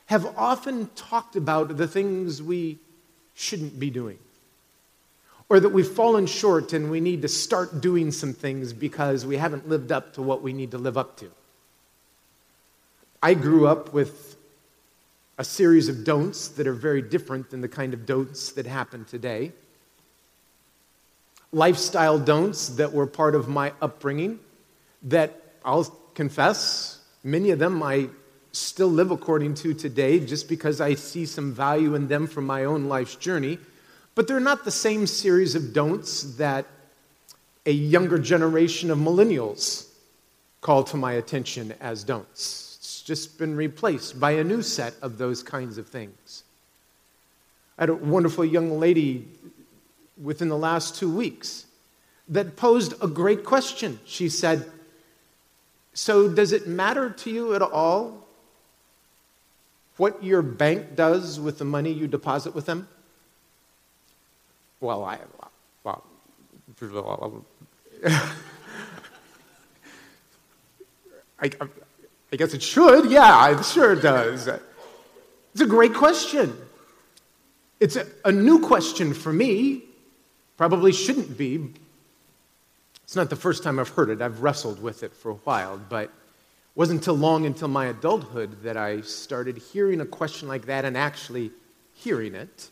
have 0.06 0.24
often 0.38 0.88
talked 0.96 1.36
about 1.36 1.76
the 1.76 1.86
things 1.86 2.42
we 2.42 2.78
shouldn't 3.34 3.78
be 3.78 3.90
doing 3.90 4.18
or 5.48 5.60
that 5.60 5.68
we've 5.68 5.86
fallen 5.86 6.26
short 6.26 6.72
and 6.72 6.90
we 6.90 7.00
need 7.00 7.22
to 7.22 7.28
start 7.28 7.80
doing 7.80 8.10
some 8.10 8.32
things 8.32 8.72
because 8.72 9.24
we 9.24 9.36
haven't 9.36 9.68
lived 9.68 9.92
up 9.92 10.14
to 10.14 10.22
what 10.22 10.42
we 10.42 10.52
need 10.52 10.72
to 10.72 10.78
live 10.78 10.98
up 10.98 11.16
to. 11.18 11.30
I 13.22 13.34
grew 13.34 13.66
up 13.66 13.92
with 13.92 14.36
a 15.38 15.44
series 15.44 15.88
of 15.88 16.04
don'ts 16.04 16.48
that 16.48 16.66
are 16.66 16.72
very 16.72 17.02
different 17.02 17.50
than 17.50 17.60
the 17.60 17.68
kind 17.68 17.94
of 17.94 18.06
don'ts 18.06 18.52
that 18.52 18.66
happen 18.66 19.04
today. 19.04 19.52
Lifestyle 21.52 22.18
don'ts 22.18 22.70
that 22.70 22.92
were 22.92 23.06
part 23.06 23.34
of 23.34 23.48
my 23.48 23.72
upbringing 23.80 24.40
that 25.04 25.40
I'll 25.64 25.84
confess, 26.14 27.00
many 27.22 27.50
of 27.50 27.58
them 27.58 27.82
I 27.82 28.08
still 28.52 28.88
live 28.88 29.10
according 29.10 29.54
to 29.54 29.74
today 29.74 30.18
just 30.18 30.48
because 30.48 30.80
I 30.80 30.94
see 30.94 31.26
some 31.26 31.52
value 31.52 31.94
in 31.94 32.08
them 32.08 32.26
from 32.26 32.46
my 32.46 32.64
own 32.64 32.86
life's 32.86 33.14
journey 33.14 33.58
but 34.16 34.26
they're 34.26 34.40
not 34.40 34.64
the 34.64 34.70
same 34.70 35.06
series 35.06 35.54
of 35.54 35.72
don'ts 35.72 36.36
that 36.36 36.66
a 37.66 37.70
younger 37.70 38.18
generation 38.18 38.90
of 38.90 38.98
millennials 38.98 39.88
call 40.62 40.82
to 40.82 40.96
my 40.96 41.12
attention 41.12 41.74
as 41.80 42.02
don'ts. 42.02 42.78
It's 42.78 43.02
just 43.02 43.38
been 43.38 43.54
replaced 43.54 44.18
by 44.18 44.32
a 44.32 44.42
new 44.42 44.62
set 44.62 44.94
of 45.02 45.18
those 45.18 45.42
kinds 45.42 45.76
of 45.76 45.86
things. 45.86 46.44
I 47.78 47.82
had 47.82 47.90
a 47.90 47.94
wonderful 47.94 48.44
young 48.44 48.80
lady 48.80 49.28
within 50.20 50.48
the 50.48 50.56
last 50.56 50.96
two 50.96 51.14
weeks 51.14 51.66
that 52.28 52.56
posed 52.56 52.94
a 53.02 53.06
great 53.06 53.44
question. 53.44 54.00
She 54.06 54.30
said, 54.30 54.70
So, 55.92 56.26
does 56.26 56.52
it 56.52 56.66
matter 56.66 57.10
to 57.10 57.30
you 57.30 57.54
at 57.54 57.60
all 57.60 58.26
what 59.98 60.24
your 60.24 60.40
bank 60.40 60.96
does 60.96 61.38
with 61.38 61.58
the 61.58 61.66
money 61.66 61.92
you 61.92 62.06
deposit 62.06 62.54
with 62.54 62.64
them? 62.64 62.88
Well, 64.86 65.04
I, 65.04 65.18
well, 65.82 66.04
I, 71.40 71.50
I 72.32 72.36
guess 72.36 72.54
it 72.54 72.62
should. 72.62 73.10
Yeah, 73.10 73.58
it 73.58 73.64
sure 73.64 73.96
does. 73.96 74.46
It's 74.46 75.60
a 75.60 75.66
great 75.66 75.92
question. 75.92 76.56
It's 77.80 77.96
a, 77.96 78.06
a 78.24 78.30
new 78.30 78.60
question 78.60 79.12
for 79.12 79.32
me. 79.32 79.82
Probably 80.56 80.92
shouldn't 80.92 81.36
be. 81.36 81.68
It's 83.02 83.16
not 83.16 83.28
the 83.28 83.34
first 83.34 83.64
time 83.64 83.80
I've 83.80 83.88
heard 83.88 84.10
it. 84.10 84.22
I've 84.22 84.40
wrestled 84.40 84.80
with 84.80 85.02
it 85.02 85.12
for 85.12 85.32
a 85.32 85.34
while, 85.34 85.80
but 85.88 86.04
it 86.04 86.10
wasn't 86.76 87.00
until 87.00 87.14
long 87.14 87.44
until 87.44 87.66
my 87.66 87.86
adulthood 87.86 88.62
that 88.62 88.76
I 88.76 89.00
started 89.00 89.58
hearing 89.58 90.00
a 90.00 90.06
question 90.06 90.46
like 90.46 90.66
that 90.66 90.84
and 90.84 90.96
actually 90.96 91.50
hearing 91.92 92.36
it. 92.36 92.70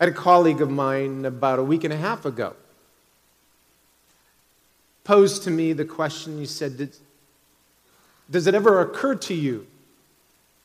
Had 0.00 0.08
a 0.08 0.12
colleague 0.12 0.60
of 0.60 0.70
mine 0.70 1.24
about 1.24 1.58
a 1.58 1.62
week 1.62 1.84
and 1.84 1.92
a 1.92 1.96
half 1.96 2.24
ago 2.24 2.56
posed 5.04 5.42
to 5.44 5.50
me 5.50 5.72
the 5.72 5.84
question. 5.84 6.38
He 6.38 6.46
said, 6.46 6.90
Does 8.30 8.46
it 8.46 8.54
ever 8.54 8.80
occur 8.80 9.14
to 9.16 9.34
you 9.34 9.66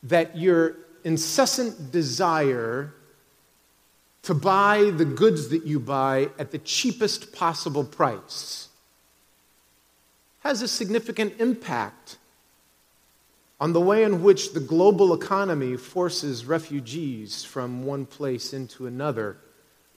that 0.02 0.36
your 0.36 0.76
incessant 1.04 1.92
desire 1.92 2.94
to 4.22 4.34
buy 4.34 4.90
the 4.90 5.04
goods 5.04 5.50
that 5.50 5.64
you 5.64 5.78
buy 5.78 6.30
at 6.38 6.50
the 6.50 6.58
cheapest 6.58 7.32
possible 7.32 7.84
price 7.84 8.68
has 10.40 10.62
a 10.62 10.68
significant 10.68 11.34
impact 11.40 12.16
on 13.60 13.72
the 13.72 13.80
way 13.80 14.04
in 14.04 14.22
which 14.22 14.52
the 14.52 14.60
global 14.60 15.14
economy 15.14 15.76
forces 15.76 16.44
refugees 16.44 17.42
from 17.44 17.84
one 17.84 18.04
place 18.04 18.52
into 18.52 18.86
another 18.86 19.38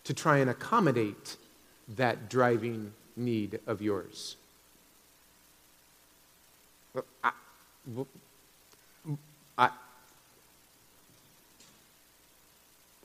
to 0.05 0.13
try 0.13 0.37
and 0.37 0.49
accommodate 0.49 1.35
that 1.95 2.29
driving 2.29 2.93
need 3.15 3.59
of 3.67 3.81
yours? 3.81 4.37
I, 7.23 7.31
I, 9.57 9.69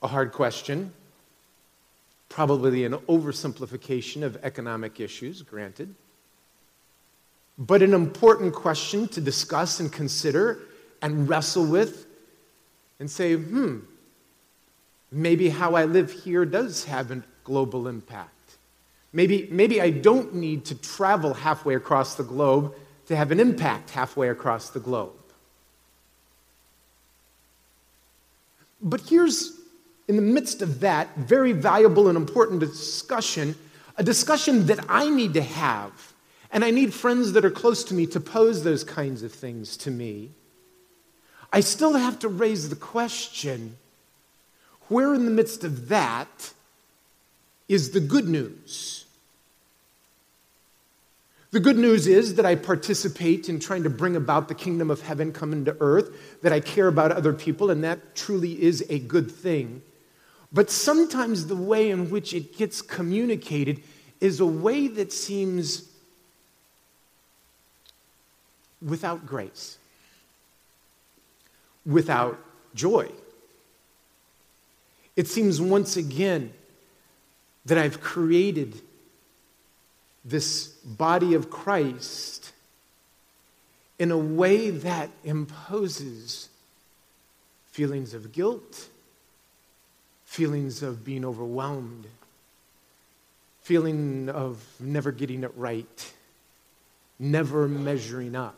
a 0.01 0.07
hard 0.07 0.31
question, 0.31 0.93
probably 2.29 2.85
an 2.85 2.93
oversimplification 2.93 4.23
of 4.23 4.37
economic 4.43 4.99
issues, 4.99 5.41
granted, 5.41 5.95
but 7.57 7.81
an 7.81 7.93
important 7.93 8.53
question 8.53 9.07
to 9.09 9.21
discuss 9.21 9.79
and 9.79 9.91
consider 9.91 10.59
and 11.01 11.29
wrestle 11.29 11.65
with 11.65 12.05
and 12.99 13.09
say, 13.09 13.35
hmm, 13.35 13.79
maybe 15.11 15.49
how 15.49 15.75
I 15.75 15.85
live 15.85 16.11
here 16.11 16.45
does 16.45 16.85
have 16.85 17.11
a 17.11 17.23
global 17.43 17.87
impact. 17.87 18.31
Maybe, 19.13 19.47
maybe 19.49 19.81
I 19.81 19.91
don't 19.91 20.35
need 20.35 20.65
to 20.65 20.75
travel 20.75 21.33
halfway 21.33 21.75
across 21.75 22.15
the 22.15 22.23
globe 22.23 22.73
to 23.07 23.15
have 23.15 23.31
an 23.31 23.39
impact 23.39 23.91
halfway 23.91 24.29
across 24.29 24.71
the 24.71 24.79
globe. 24.79 25.13
But 28.81 29.01
here's, 29.01 29.57
in 30.07 30.17
the 30.17 30.21
midst 30.21 30.61
of 30.61 30.81
that 30.81 31.15
very 31.15 31.53
valuable 31.53 32.09
and 32.09 32.17
important 32.17 32.59
discussion, 32.59 33.55
a 33.97 34.03
discussion 34.03 34.65
that 34.65 34.79
I 34.89 35.09
need 35.09 35.33
to 35.35 35.41
have. 35.41 36.13
And 36.55 36.63
I 36.63 36.71
need 36.71 36.93
friends 36.93 37.33
that 37.33 37.43
are 37.43 37.51
close 37.51 37.83
to 37.83 37.93
me 37.93 38.05
to 38.07 38.19
pose 38.21 38.63
those 38.63 38.85
kinds 38.85 39.23
of 39.23 39.33
things 39.33 39.75
to 39.75 39.91
me. 39.91 40.31
I 41.51 41.59
still 41.59 41.93
have 41.93 42.17
to 42.19 42.29
raise 42.29 42.69
the 42.69 42.77
question 42.77 43.75
where, 44.87 45.13
in 45.13 45.25
the 45.25 45.31
midst 45.31 45.65
of 45.65 45.89
that, 45.89 46.53
is 47.67 47.91
the 47.91 47.99
good 47.99 48.29
news? 48.29 49.03
The 51.51 51.59
good 51.59 51.77
news 51.77 52.07
is 52.07 52.35
that 52.35 52.45
I 52.45 52.55
participate 52.55 53.49
in 53.49 53.59
trying 53.59 53.83
to 53.83 53.89
bring 53.89 54.15
about 54.15 54.47
the 54.47 54.55
kingdom 54.55 54.89
of 54.89 55.01
heaven 55.01 55.33
coming 55.33 55.65
to 55.65 55.75
earth, 55.81 56.39
that 56.41 56.53
I 56.53 56.61
care 56.61 56.87
about 56.87 57.11
other 57.11 57.33
people, 57.33 57.69
and 57.69 57.83
that 57.83 58.15
truly 58.15 58.63
is 58.63 58.81
a 58.89 58.99
good 58.99 59.29
thing. 59.29 59.81
But 60.53 60.71
sometimes 60.71 61.47
the 61.47 61.55
way 61.57 61.89
in 61.89 62.09
which 62.09 62.33
it 62.33 62.57
gets 62.57 62.81
communicated 62.81 63.83
is 64.21 64.39
a 64.39 64.45
way 64.45 64.87
that 64.87 65.11
seems 65.11 65.89
without 68.85 69.25
grace, 69.25 69.77
without 71.85 72.37
joy. 72.75 73.09
It 75.15 75.27
seems 75.27 75.59
once 75.59 75.97
again 75.97 76.53
that 77.65 77.77
I've 77.77 77.99
created 77.99 78.79
this 80.23 80.67
body 80.67 81.33
of 81.33 81.49
Christ 81.49 82.51
in 83.97 84.11
a 84.11 84.17
way 84.17 84.69
that 84.69 85.09
imposes 85.23 86.49
feelings 87.71 88.13
of 88.13 88.31
guilt, 88.31 88.89
feelings 90.25 90.83
of 90.83 91.05
being 91.05 91.23
overwhelmed, 91.23 92.07
feeling 93.61 94.29
of 94.29 94.63
never 94.79 95.11
getting 95.11 95.43
it 95.43 95.51
right, 95.55 96.13
never 97.17 97.67
measuring 97.67 98.35
up. 98.35 98.57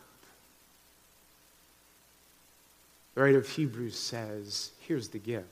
The 3.17 3.23
writer 3.23 3.39
of 3.39 3.49
Hebrews 3.49 3.97
says, 3.97 4.69
here's 4.80 5.08
the 5.08 5.17
gift. 5.17 5.47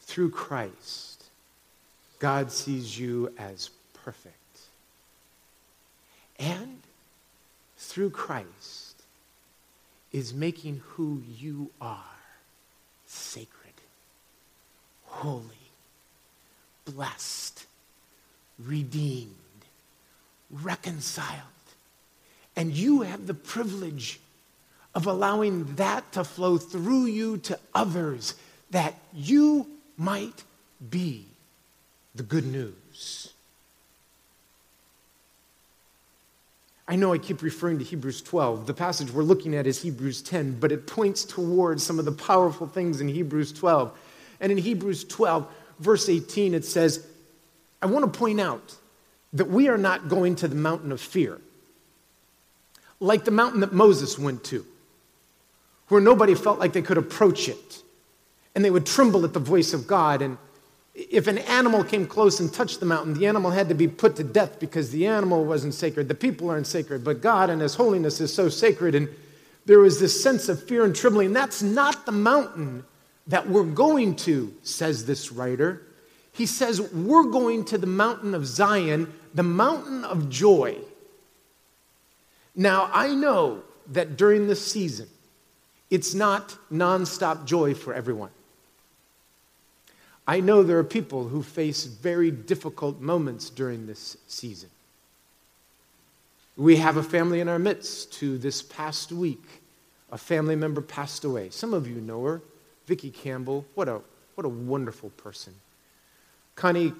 Through 0.00 0.30
Christ, 0.30 1.26
God 2.18 2.50
sees 2.50 2.98
you 2.98 3.32
as 3.38 3.70
perfect. 4.02 4.34
And 6.40 6.80
through 7.78 8.10
Christ 8.10 9.00
is 10.10 10.34
making 10.34 10.82
who 10.84 11.22
you 11.38 11.70
are 11.80 12.02
sacred, 13.06 13.74
holy, 15.04 15.70
blessed, 16.84 17.64
redeemed, 18.58 19.30
reconciled. 20.50 21.38
And 22.56 22.72
you 22.72 23.02
have 23.02 23.28
the 23.28 23.34
privilege 23.34 24.18
of 24.94 25.06
allowing 25.06 25.74
that 25.76 26.12
to 26.12 26.24
flow 26.24 26.56
through 26.56 27.06
you 27.06 27.38
to 27.38 27.58
others 27.74 28.34
that 28.70 28.94
you 29.12 29.66
might 29.96 30.44
be 30.90 31.26
the 32.14 32.22
good 32.22 32.46
news. 32.46 33.32
I 36.86 36.96
know 36.96 37.12
I 37.12 37.18
keep 37.18 37.42
referring 37.42 37.78
to 37.78 37.84
Hebrews 37.84 38.20
12. 38.22 38.66
The 38.66 38.74
passage 38.74 39.10
we're 39.10 39.22
looking 39.22 39.54
at 39.54 39.66
is 39.66 39.80
Hebrews 39.82 40.20
10, 40.22 40.60
but 40.60 40.70
it 40.70 40.86
points 40.86 41.24
towards 41.24 41.82
some 41.82 41.98
of 41.98 42.04
the 42.04 42.12
powerful 42.12 42.66
things 42.66 43.00
in 43.00 43.08
Hebrews 43.08 43.52
12. 43.52 43.98
And 44.40 44.52
in 44.52 44.58
Hebrews 44.58 45.04
12, 45.04 45.46
verse 45.78 46.08
18, 46.08 46.52
it 46.52 46.64
says, 46.64 47.06
I 47.80 47.86
want 47.86 48.12
to 48.12 48.18
point 48.18 48.40
out 48.40 48.76
that 49.32 49.48
we 49.48 49.68
are 49.68 49.78
not 49.78 50.08
going 50.08 50.36
to 50.36 50.48
the 50.48 50.54
mountain 50.54 50.92
of 50.92 51.00
fear, 51.00 51.40
like 53.00 53.24
the 53.24 53.30
mountain 53.30 53.60
that 53.60 53.72
Moses 53.72 54.18
went 54.18 54.44
to, 54.44 54.66
where 55.88 56.00
nobody 56.00 56.34
felt 56.34 56.58
like 56.58 56.72
they 56.72 56.82
could 56.82 56.98
approach 56.98 57.48
it. 57.48 57.82
And 58.54 58.64
they 58.64 58.70
would 58.70 58.86
tremble 58.86 59.24
at 59.24 59.32
the 59.32 59.40
voice 59.40 59.72
of 59.72 59.86
God 59.86 60.22
and 60.22 60.38
if 60.94 61.26
an 61.26 61.38
animal 61.38 61.82
came 61.82 62.06
close 62.06 62.38
and 62.38 62.52
touched 62.52 62.78
the 62.78 62.86
mountain, 62.86 63.14
the 63.14 63.26
animal 63.26 63.50
had 63.50 63.68
to 63.68 63.74
be 63.74 63.88
put 63.88 64.14
to 64.16 64.24
death 64.24 64.60
because 64.60 64.90
the 64.90 65.06
animal 65.06 65.44
wasn't 65.44 65.74
sacred. 65.74 66.06
The 66.06 66.14
people 66.14 66.48
aren't 66.48 66.68
sacred, 66.68 67.02
but 67.02 67.20
God 67.20 67.50
and 67.50 67.60
His 67.60 67.74
holiness 67.74 68.20
is 68.20 68.32
so 68.32 68.48
sacred. 68.48 68.94
And 68.94 69.08
there 69.66 69.80
was 69.80 69.98
this 69.98 70.22
sense 70.22 70.48
of 70.48 70.62
fear 70.62 70.84
and 70.84 70.94
trembling. 70.94 71.32
That's 71.32 71.62
not 71.62 72.06
the 72.06 72.12
mountain 72.12 72.84
that 73.26 73.48
we're 73.48 73.64
going 73.64 74.14
to, 74.16 74.54
says 74.62 75.04
this 75.04 75.32
writer. 75.32 75.82
He 76.32 76.46
says, 76.46 76.80
We're 76.80 77.24
going 77.24 77.64
to 77.66 77.78
the 77.78 77.88
mountain 77.88 78.32
of 78.32 78.46
Zion, 78.46 79.12
the 79.34 79.42
mountain 79.42 80.04
of 80.04 80.30
joy. 80.30 80.76
Now, 82.54 82.88
I 82.92 83.14
know 83.14 83.62
that 83.88 84.16
during 84.16 84.46
this 84.46 84.64
season, 84.64 85.08
it's 85.94 86.12
not 86.12 86.56
nonstop 86.72 87.46
joy 87.46 87.72
for 87.72 87.94
everyone. 87.94 88.30
I 90.26 90.40
know 90.40 90.64
there 90.64 90.80
are 90.80 90.84
people 90.84 91.28
who 91.28 91.40
face 91.40 91.84
very 91.84 92.32
difficult 92.32 93.00
moments 93.00 93.48
during 93.48 93.86
this 93.86 94.16
season. 94.26 94.70
We 96.56 96.76
have 96.76 96.96
a 96.96 97.02
family 97.04 97.38
in 97.38 97.48
our 97.48 97.60
midst 97.60 98.16
who 98.16 98.38
this 98.38 98.60
past 98.60 99.12
week, 99.12 99.44
a 100.10 100.18
family 100.18 100.56
member 100.56 100.80
passed 100.80 101.24
away. 101.24 101.50
Some 101.50 101.72
of 101.72 101.86
you 101.86 102.00
know 102.00 102.24
her, 102.24 102.42
Vicki 102.88 103.10
Campbell. 103.12 103.64
What 103.76 103.88
a, 103.88 104.00
what 104.34 104.44
a 104.44 104.48
wonderful 104.48 105.10
person. 105.10 105.54
Connie 106.56 106.92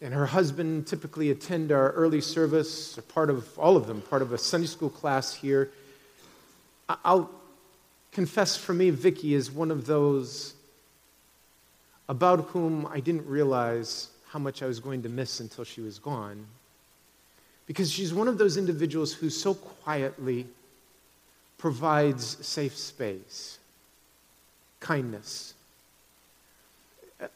and 0.00 0.12
her 0.12 0.26
husband 0.26 0.88
typically 0.88 1.30
attend 1.30 1.70
our 1.70 1.92
early 1.92 2.20
service, 2.20 2.98
part 3.06 3.30
of 3.30 3.56
all 3.56 3.76
of 3.76 3.86
them, 3.86 4.02
part 4.02 4.22
of 4.22 4.32
a 4.32 4.38
Sunday 4.38 4.66
school 4.66 4.90
class 4.90 5.34
here. 5.34 5.70
I'll 6.88 7.30
confess 8.14 8.56
for 8.56 8.72
me, 8.72 8.90
Vicki 8.90 9.34
is 9.34 9.50
one 9.50 9.70
of 9.70 9.84
those 9.84 10.54
about 12.08 12.46
whom 12.46 12.86
I 12.86 13.00
didn't 13.00 13.26
realize 13.26 14.08
how 14.28 14.38
much 14.38 14.62
I 14.62 14.66
was 14.66 14.80
going 14.80 15.02
to 15.02 15.08
miss 15.08 15.40
until 15.40 15.64
she 15.64 15.80
was 15.80 15.98
gone. 15.98 16.46
Because 17.66 17.90
she's 17.90 18.14
one 18.14 18.28
of 18.28 18.38
those 18.38 18.56
individuals 18.56 19.12
who 19.12 19.30
so 19.30 19.54
quietly 19.54 20.46
provides 21.58 22.46
safe 22.46 22.76
space, 22.76 23.58
kindness, 24.80 25.54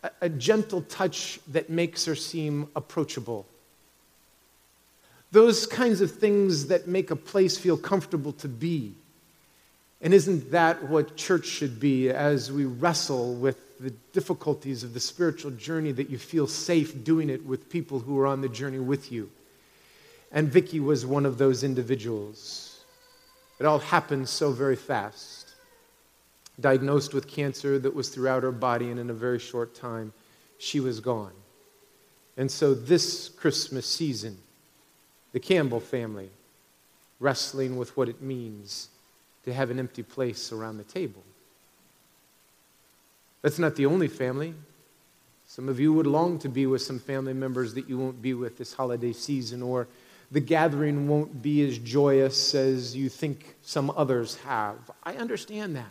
a, 0.02 0.10
a, 0.22 0.28
gentle 0.28 0.82
touch 0.82 1.40
that 1.48 1.70
makes 1.70 2.04
her 2.04 2.14
seem 2.14 2.68
approachable. 2.76 3.46
Those 5.32 5.66
kinds 5.66 6.00
of 6.00 6.10
things 6.10 6.66
that 6.66 6.86
make 6.86 7.10
a 7.10 7.16
place 7.16 7.56
feel 7.56 7.78
comfortable 7.78 8.32
to 8.34 8.48
be. 8.48 8.92
And 10.00 10.14
isn't 10.14 10.52
that 10.52 10.88
what 10.88 11.16
church 11.16 11.46
should 11.46 11.80
be 11.80 12.10
as 12.10 12.52
we 12.52 12.64
wrestle 12.64 13.34
with 13.34 13.78
the 13.80 13.90
difficulties 14.12 14.84
of 14.84 14.94
the 14.94 15.00
spiritual 15.00 15.50
journey 15.52 15.92
that 15.92 16.10
you 16.10 16.18
feel 16.18 16.46
safe 16.46 17.04
doing 17.04 17.30
it 17.30 17.44
with 17.44 17.68
people 17.68 17.98
who 17.98 18.18
are 18.20 18.26
on 18.26 18.40
the 18.40 18.48
journey 18.48 18.78
with 18.78 19.10
you? 19.10 19.30
And 20.30 20.48
Vicki 20.48 20.78
was 20.78 21.04
one 21.04 21.26
of 21.26 21.38
those 21.38 21.64
individuals. 21.64 22.84
It 23.58 23.66
all 23.66 23.78
happened 23.78 24.28
so 24.28 24.52
very 24.52 24.76
fast. 24.76 25.54
Diagnosed 26.60 27.14
with 27.14 27.26
cancer 27.26 27.78
that 27.78 27.94
was 27.94 28.08
throughout 28.08 28.42
her 28.42 28.52
body, 28.52 28.90
and 28.90 28.98
in 28.98 29.10
a 29.10 29.14
very 29.14 29.38
short 29.38 29.74
time, 29.74 30.12
she 30.58 30.80
was 30.80 31.00
gone. 31.00 31.32
And 32.36 32.50
so, 32.50 32.74
this 32.74 33.28
Christmas 33.28 33.86
season, 33.86 34.38
the 35.32 35.40
Campbell 35.40 35.80
family 35.80 36.30
wrestling 37.20 37.76
with 37.76 37.96
what 37.96 38.08
it 38.08 38.20
means 38.20 38.88
to 39.48 39.54
have 39.54 39.70
an 39.70 39.78
empty 39.78 40.02
place 40.02 40.52
around 40.52 40.76
the 40.76 40.84
table. 40.84 41.22
That's 43.40 43.58
not 43.58 43.76
the 43.76 43.86
only 43.86 44.08
family. 44.08 44.54
Some 45.46 45.70
of 45.70 45.80
you 45.80 45.94
would 45.94 46.06
long 46.06 46.38
to 46.40 46.48
be 46.50 46.66
with 46.66 46.82
some 46.82 46.98
family 46.98 47.32
members 47.32 47.72
that 47.74 47.88
you 47.88 47.96
won't 47.96 48.20
be 48.20 48.34
with 48.34 48.58
this 48.58 48.74
holiday 48.74 49.14
season, 49.14 49.62
or 49.62 49.88
the 50.30 50.40
gathering 50.40 51.08
won't 51.08 51.42
be 51.42 51.66
as 51.66 51.78
joyous 51.78 52.54
as 52.54 52.94
you 52.94 53.08
think 53.08 53.56
some 53.62 53.90
others 53.96 54.36
have. 54.44 54.76
I 55.02 55.14
understand 55.14 55.76
that. 55.76 55.86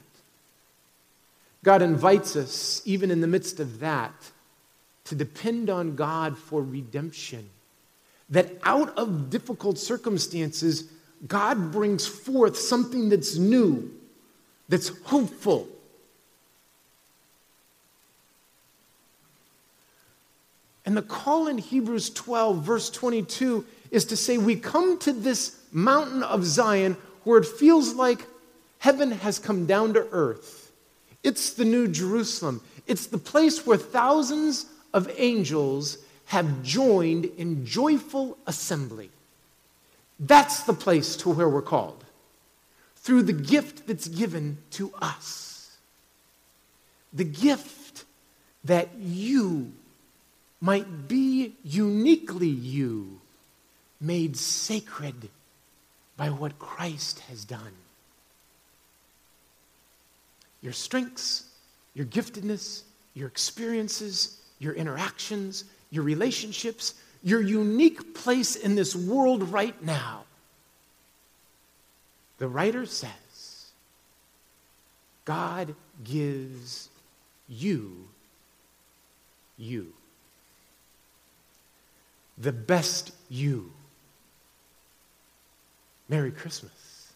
God 1.64 1.82
invites 1.82 2.36
us, 2.36 2.84
even 2.86 3.10
in 3.10 3.22
the 3.22 3.28
midst 3.28 3.60
of 3.60 3.80
that, 3.80 4.14
to 5.06 5.16
depend 5.16 5.72
on 5.72 5.96
God 5.96 6.38
for 6.38 6.62
redemption. 6.62 7.50
That 8.30 8.52
out 8.64 8.96
of 9.00 9.32
difficult 9.32 9.80
circumstances, 9.80 10.92
God 11.26 11.72
brings 11.72 12.06
forth 12.06 12.58
something 12.58 13.10
that's 13.10 13.38
new, 13.38 13.92
that's 14.70 14.90
hopeful. 15.06 15.68
And 20.86 20.96
the 20.96 21.02
call 21.02 21.48
in 21.48 21.58
Hebrews 21.58 22.12
12, 22.12 22.64
verse 22.64 22.90
22, 22.90 23.66
is 23.92 24.06
to 24.06 24.16
say 24.16 24.38
we 24.38 24.56
come 24.56 24.98
to 25.00 25.12
this 25.12 25.60
mountain 25.72 26.24
of 26.24 26.46
Zion 26.46 26.96
where 27.24 27.40
it 27.40 27.46
feels 27.46 27.94
like 27.94 28.26
heaven 28.80 29.12
has 29.12 29.40
come 29.40 29.66
down 29.66 29.94
to 29.96 30.08
earth. 30.12 30.72
It's 31.24 31.52
the 31.52 31.66
New 31.66 31.90
Jerusalem. 31.90 32.62
It's 32.86 33.08
the 33.08 33.18
place 33.18 33.66
where 33.66 33.78
thousands 33.78 34.68
of 34.94 35.12
angels 35.18 35.98
have 36.28 36.64
joined 36.64 37.26
in 37.26 37.66
joyful 37.66 38.38
assembly. 38.48 39.10
That's 40.20 40.64
the 40.64 40.74
place 40.74 41.16
to 41.18 41.30
where 41.30 41.50
we're 41.50 41.62
called 41.62 42.04
through 42.96 43.24
the 43.24 43.34
gift 43.34 43.88
that's 43.88 44.08
given 44.08 44.58
to 44.72 44.94
us. 45.02 45.78
The 47.14 47.24
gift 47.24 48.04
that 48.64 48.90
you 49.00 49.72
might 50.60 51.08
be 51.08 51.56
uniquely 51.64 52.48
you 52.48 53.22
made 54.02 54.36
sacred 54.36 55.30
by 56.18 56.30
what 56.30 56.60
Christ 56.60 57.20
has 57.22 57.46
done. 57.46 57.74
Your 60.62 60.74
strengths, 60.74 61.46
your 61.94 62.06
giftedness, 62.08 62.82
your 63.14 63.28
experiences, 63.28 64.38
your 64.60 64.74
interactions, 64.74 65.64
your 65.92 66.04
relationships, 66.04 66.96
your 67.24 67.42
unique 67.42 68.14
place 68.14 68.56
in 68.56 68.76
this 68.76 68.96
world 68.96 69.44
right 69.50 69.82
now. 69.84 70.24
The 72.38 72.48
writer 72.48 72.86
says, 72.86 73.12
God 75.26 75.76
gives 76.04 76.90
you 77.50 78.08
you. 79.58 79.94
The 82.38 82.52
best 82.52 83.12
you. 83.30 83.72
Merry 86.08 86.32
Christmas. 86.32 87.12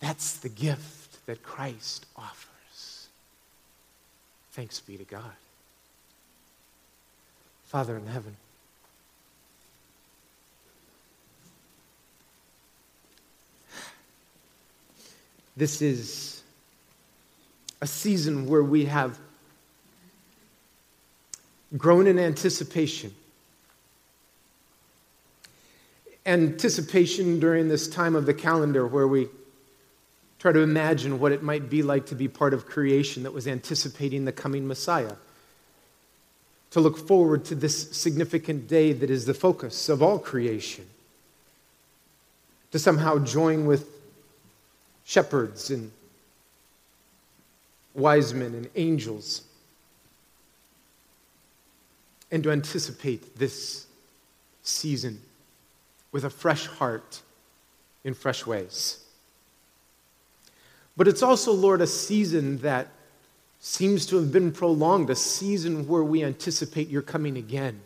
That's 0.00 0.36
the 0.36 0.48
gift 0.48 1.26
that 1.26 1.42
Christ 1.42 2.06
offers. 2.16 3.08
Thanks 4.52 4.80
be 4.80 4.96
to 4.96 5.04
God. 5.04 5.32
Father 7.64 7.96
in 7.96 8.06
heaven, 8.06 8.36
this 15.56 15.82
is 15.82 16.42
a 17.80 17.86
season 17.86 18.46
where 18.46 18.62
we 18.62 18.84
have 18.84 19.18
grown 21.76 22.06
in 22.06 22.18
anticipation 22.18 23.12
anticipation 26.26 27.38
during 27.38 27.68
this 27.68 27.88
time 27.88 28.16
of 28.16 28.26
the 28.26 28.34
calendar 28.34 28.86
where 28.86 29.06
we 29.06 29.28
try 30.38 30.52
to 30.52 30.60
imagine 30.60 31.18
what 31.18 31.32
it 31.32 31.42
might 31.42 31.68
be 31.68 31.82
like 31.82 32.06
to 32.06 32.14
be 32.14 32.28
part 32.28 32.54
of 32.54 32.66
creation 32.66 33.22
that 33.22 33.32
was 33.32 33.46
anticipating 33.46 34.24
the 34.24 34.32
coming 34.32 34.66
Messiah. 34.66 35.12
To 36.74 36.80
look 36.80 36.98
forward 36.98 37.44
to 37.44 37.54
this 37.54 37.92
significant 37.92 38.66
day 38.66 38.92
that 38.92 39.08
is 39.08 39.26
the 39.26 39.32
focus 39.32 39.88
of 39.88 40.02
all 40.02 40.18
creation. 40.18 40.84
To 42.72 42.80
somehow 42.80 43.20
join 43.20 43.64
with 43.64 43.88
shepherds 45.04 45.70
and 45.70 45.92
wise 47.94 48.34
men 48.34 48.54
and 48.54 48.68
angels. 48.74 49.42
And 52.32 52.42
to 52.42 52.50
anticipate 52.50 53.38
this 53.38 53.86
season 54.64 55.20
with 56.10 56.24
a 56.24 56.30
fresh 56.30 56.66
heart 56.66 57.22
in 58.02 58.14
fresh 58.14 58.44
ways. 58.44 58.98
But 60.96 61.06
it's 61.06 61.22
also, 61.22 61.52
Lord, 61.52 61.80
a 61.80 61.86
season 61.86 62.58
that 62.58 62.88
seems 63.64 64.04
to 64.04 64.16
have 64.16 64.30
been 64.30 64.52
prolonged, 64.52 65.08
a 65.08 65.16
season 65.16 65.88
where 65.88 66.04
we 66.04 66.22
anticipate 66.22 66.90
your 66.90 67.00
coming 67.00 67.38
again, 67.38 67.80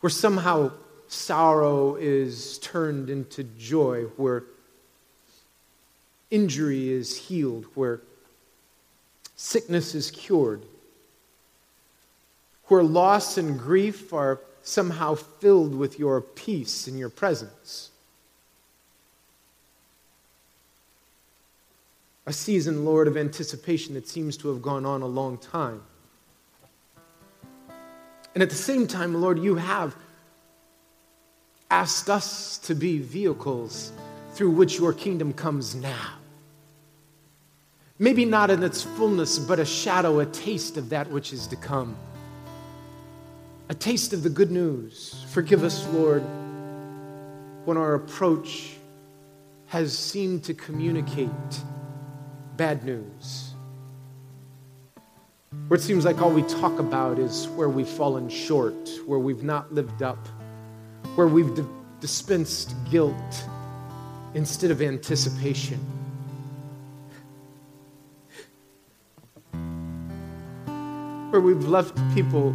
where 0.00 0.08
somehow 0.08 0.72
sorrow 1.08 1.96
is 1.96 2.58
turned 2.60 3.10
into 3.10 3.44
joy, 3.58 4.04
where 4.16 4.44
injury 6.30 6.88
is 6.88 7.18
healed, 7.18 7.66
where 7.74 8.00
sickness 9.36 9.94
is 9.94 10.10
cured, 10.10 10.62
where 12.68 12.82
loss 12.82 13.36
and 13.36 13.58
grief 13.58 14.14
are 14.14 14.40
somehow 14.62 15.14
filled 15.14 15.74
with 15.74 15.98
your 15.98 16.22
peace 16.22 16.86
and 16.86 16.98
your 16.98 17.10
presence. 17.10 17.90
A 22.28 22.32
season, 22.34 22.84
Lord, 22.84 23.08
of 23.08 23.16
anticipation 23.16 23.94
that 23.94 24.06
seems 24.06 24.36
to 24.36 24.48
have 24.48 24.60
gone 24.60 24.84
on 24.84 25.00
a 25.00 25.06
long 25.06 25.38
time. 25.38 25.80
And 28.34 28.42
at 28.42 28.50
the 28.50 28.54
same 28.54 28.86
time, 28.86 29.14
Lord, 29.14 29.38
you 29.38 29.54
have 29.54 29.96
asked 31.70 32.10
us 32.10 32.58
to 32.58 32.74
be 32.74 32.98
vehicles 32.98 33.92
through 34.34 34.50
which 34.50 34.78
your 34.78 34.92
kingdom 34.92 35.32
comes 35.32 35.74
now. 35.74 36.18
Maybe 37.98 38.26
not 38.26 38.50
in 38.50 38.62
its 38.62 38.82
fullness, 38.82 39.38
but 39.38 39.58
a 39.58 39.64
shadow, 39.64 40.18
a 40.20 40.26
taste 40.26 40.76
of 40.76 40.90
that 40.90 41.10
which 41.10 41.32
is 41.32 41.46
to 41.46 41.56
come 41.56 41.96
a 43.70 43.74
taste 43.74 44.12
of 44.12 44.22
the 44.22 44.30
good 44.30 44.50
news. 44.50 45.24
Forgive 45.28 45.64
us, 45.64 45.86
Lord, 45.88 46.22
when 47.64 47.78
our 47.78 47.94
approach 47.94 48.76
has 49.68 49.96
seemed 49.96 50.44
to 50.44 50.52
communicate 50.52 51.28
bad 52.58 52.84
news. 52.84 53.54
Where 55.68 55.78
it 55.78 55.82
seems 55.82 56.04
like 56.04 56.20
all 56.20 56.30
we 56.30 56.42
talk 56.42 56.78
about 56.80 57.18
is 57.18 57.46
where 57.50 57.68
we've 57.68 57.88
fallen 57.88 58.28
short, 58.28 58.90
where 59.06 59.20
we've 59.20 59.44
not 59.44 59.72
lived 59.72 60.02
up, 60.02 60.26
where 61.14 61.28
we've 61.28 61.54
di- 61.54 61.64
dispensed 62.00 62.74
guilt 62.90 63.44
instead 64.34 64.72
of 64.72 64.82
anticipation. 64.82 65.78
Where 71.30 71.40
we've 71.40 71.64
left 71.68 71.96
people 72.12 72.54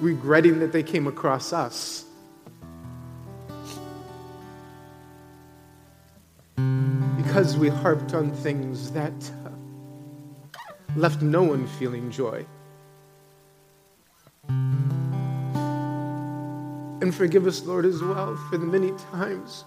regretting 0.00 0.58
that 0.60 0.72
they 0.72 0.82
came 0.82 1.06
across 1.06 1.52
us. 1.52 2.06
Because 7.30 7.56
we 7.56 7.68
harped 7.68 8.12
on 8.12 8.32
things 8.32 8.90
that 8.90 9.12
uh, 9.46 9.50
left 10.96 11.22
no 11.22 11.44
one 11.44 11.68
feeling 11.78 12.10
joy. 12.10 12.44
And 17.00 17.14
forgive 17.14 17.46
us, 17.46 17.64
Lord, 17.64 17.84
as 17.86 18.02
well 18.02 18.34
for 18.34 18.58
the 18.58 18.66
many 18.66 18.90
times 19.12 19.62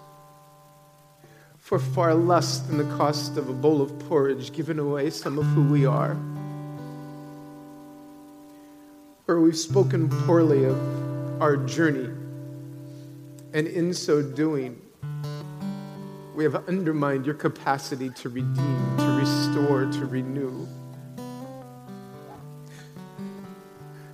for 1.58 1.78
far 1.78 2.14
less 2.14 2.58
than 2.58 2.76
the 2.76 2.96
cost 2.98 3.38
of 3.38 3.48
a 3.48 3.54
bowl 3.54 3.80
of 3.80 3.98
porridge 4.00 4.52
given 4.52 4.78
away 4.78 5.08
some 5.08 5.38
of 5.38 5.46
who 5.46 5.62
we 5.62 5.86
are. 5.86 6.16
Where 9.24 9.40
we've 9.40 9.56
spoken 9.56 10.10
poorly 10.26 10.64
of 10.66 10.76
our 11.40 11.56
journey, 11.56 12.10
and 13.54 13.66
in 13.66 13.94
so 13.94 14.20
doing, 14.20 14.82
we 16.34 16.42
have 16.42 16.68
undermined 16.68 17.24
your 17.24 17.34
capacity 17.34 18.10
to 18.10 18.28
redeem, 18.28 18.96
to 18.98 19.18
restore, 19.20 19.86
to 19.86 20.06
renew. 20.06 20.66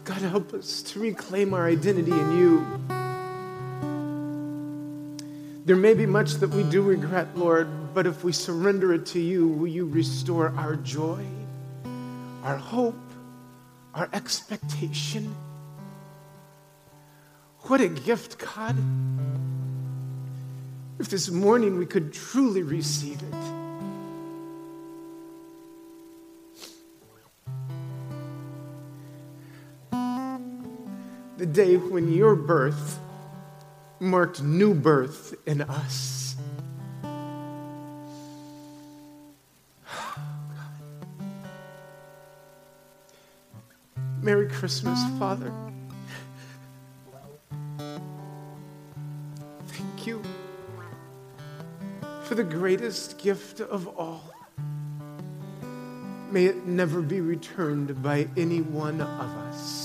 God, 0.05 0.19
help 0.19 0.53
us 0.53 0.83
to 0.83 1.01
reclaim 1.01 1.55
our 1.55 1.67
identity 1.67 2.13
in 2.13 2.37
you. 2.37 2.67
There 5.65 5.77
may 5.77 5.95
be 5.95 6.05
much 6.05 6.35
that 6.35 6.51
we 6.51 6.63
do 6.65 6.83
regret, 6.83 7.39
Lord, 7.39 7.95
but 7.95 8.07
if 8.07 8.23
we 8.23 8.33
surrender 8.33 8.93
it 8.93 9.07
to 9.07 9.21
you, 9.21 9.49
will 9.49 9.69
you 9.69 9.87
restore 9.87 10.53
our 10.57 10.77
joy, 10.77 11.25
our 12.43 12.57
hope, 12.57 13.01
our 13.95 14.11
expectation? 14.13 15.35
What 17.61 17.81
a 17.81 17.89
gift, 17.89 18.39
God. 18.39 18.77
If 21.01 21.09
this 21.09 21.31
morning 21.31 21.79
we 21.79 21.87
could 21.87 22.13
truly 22.13 22.63
receive 22.63 23.23
it. 23.23 23.33
The 31.39 31.47
day 31.47 31.79
when 31.79 32.13
your 32.13 32.37
birth 32.37 32.99
marked 33.99 34.43
new 34.43 34.75
birth 34.75 35.35
in 35.47 35.63
us. 35.63 36.37
Merry 44.21 44.51
Christmas, 44.51 45.03
Father. 45.19 45.70
The 52.41 52.57
greatest 52.57 53.19
gift 53.19 53.61
of 53.61 53.87
all. 53.99 54.33
May 56.31 56.47
it 56.47 56.65
never 56.65 57.03
be 57.03 57.21
returned 57.21 58.03
by 58.03 58.29
any 58.35 58.63
one 58.63 59.03
of 59.03 59.31
us, 59.49 59.80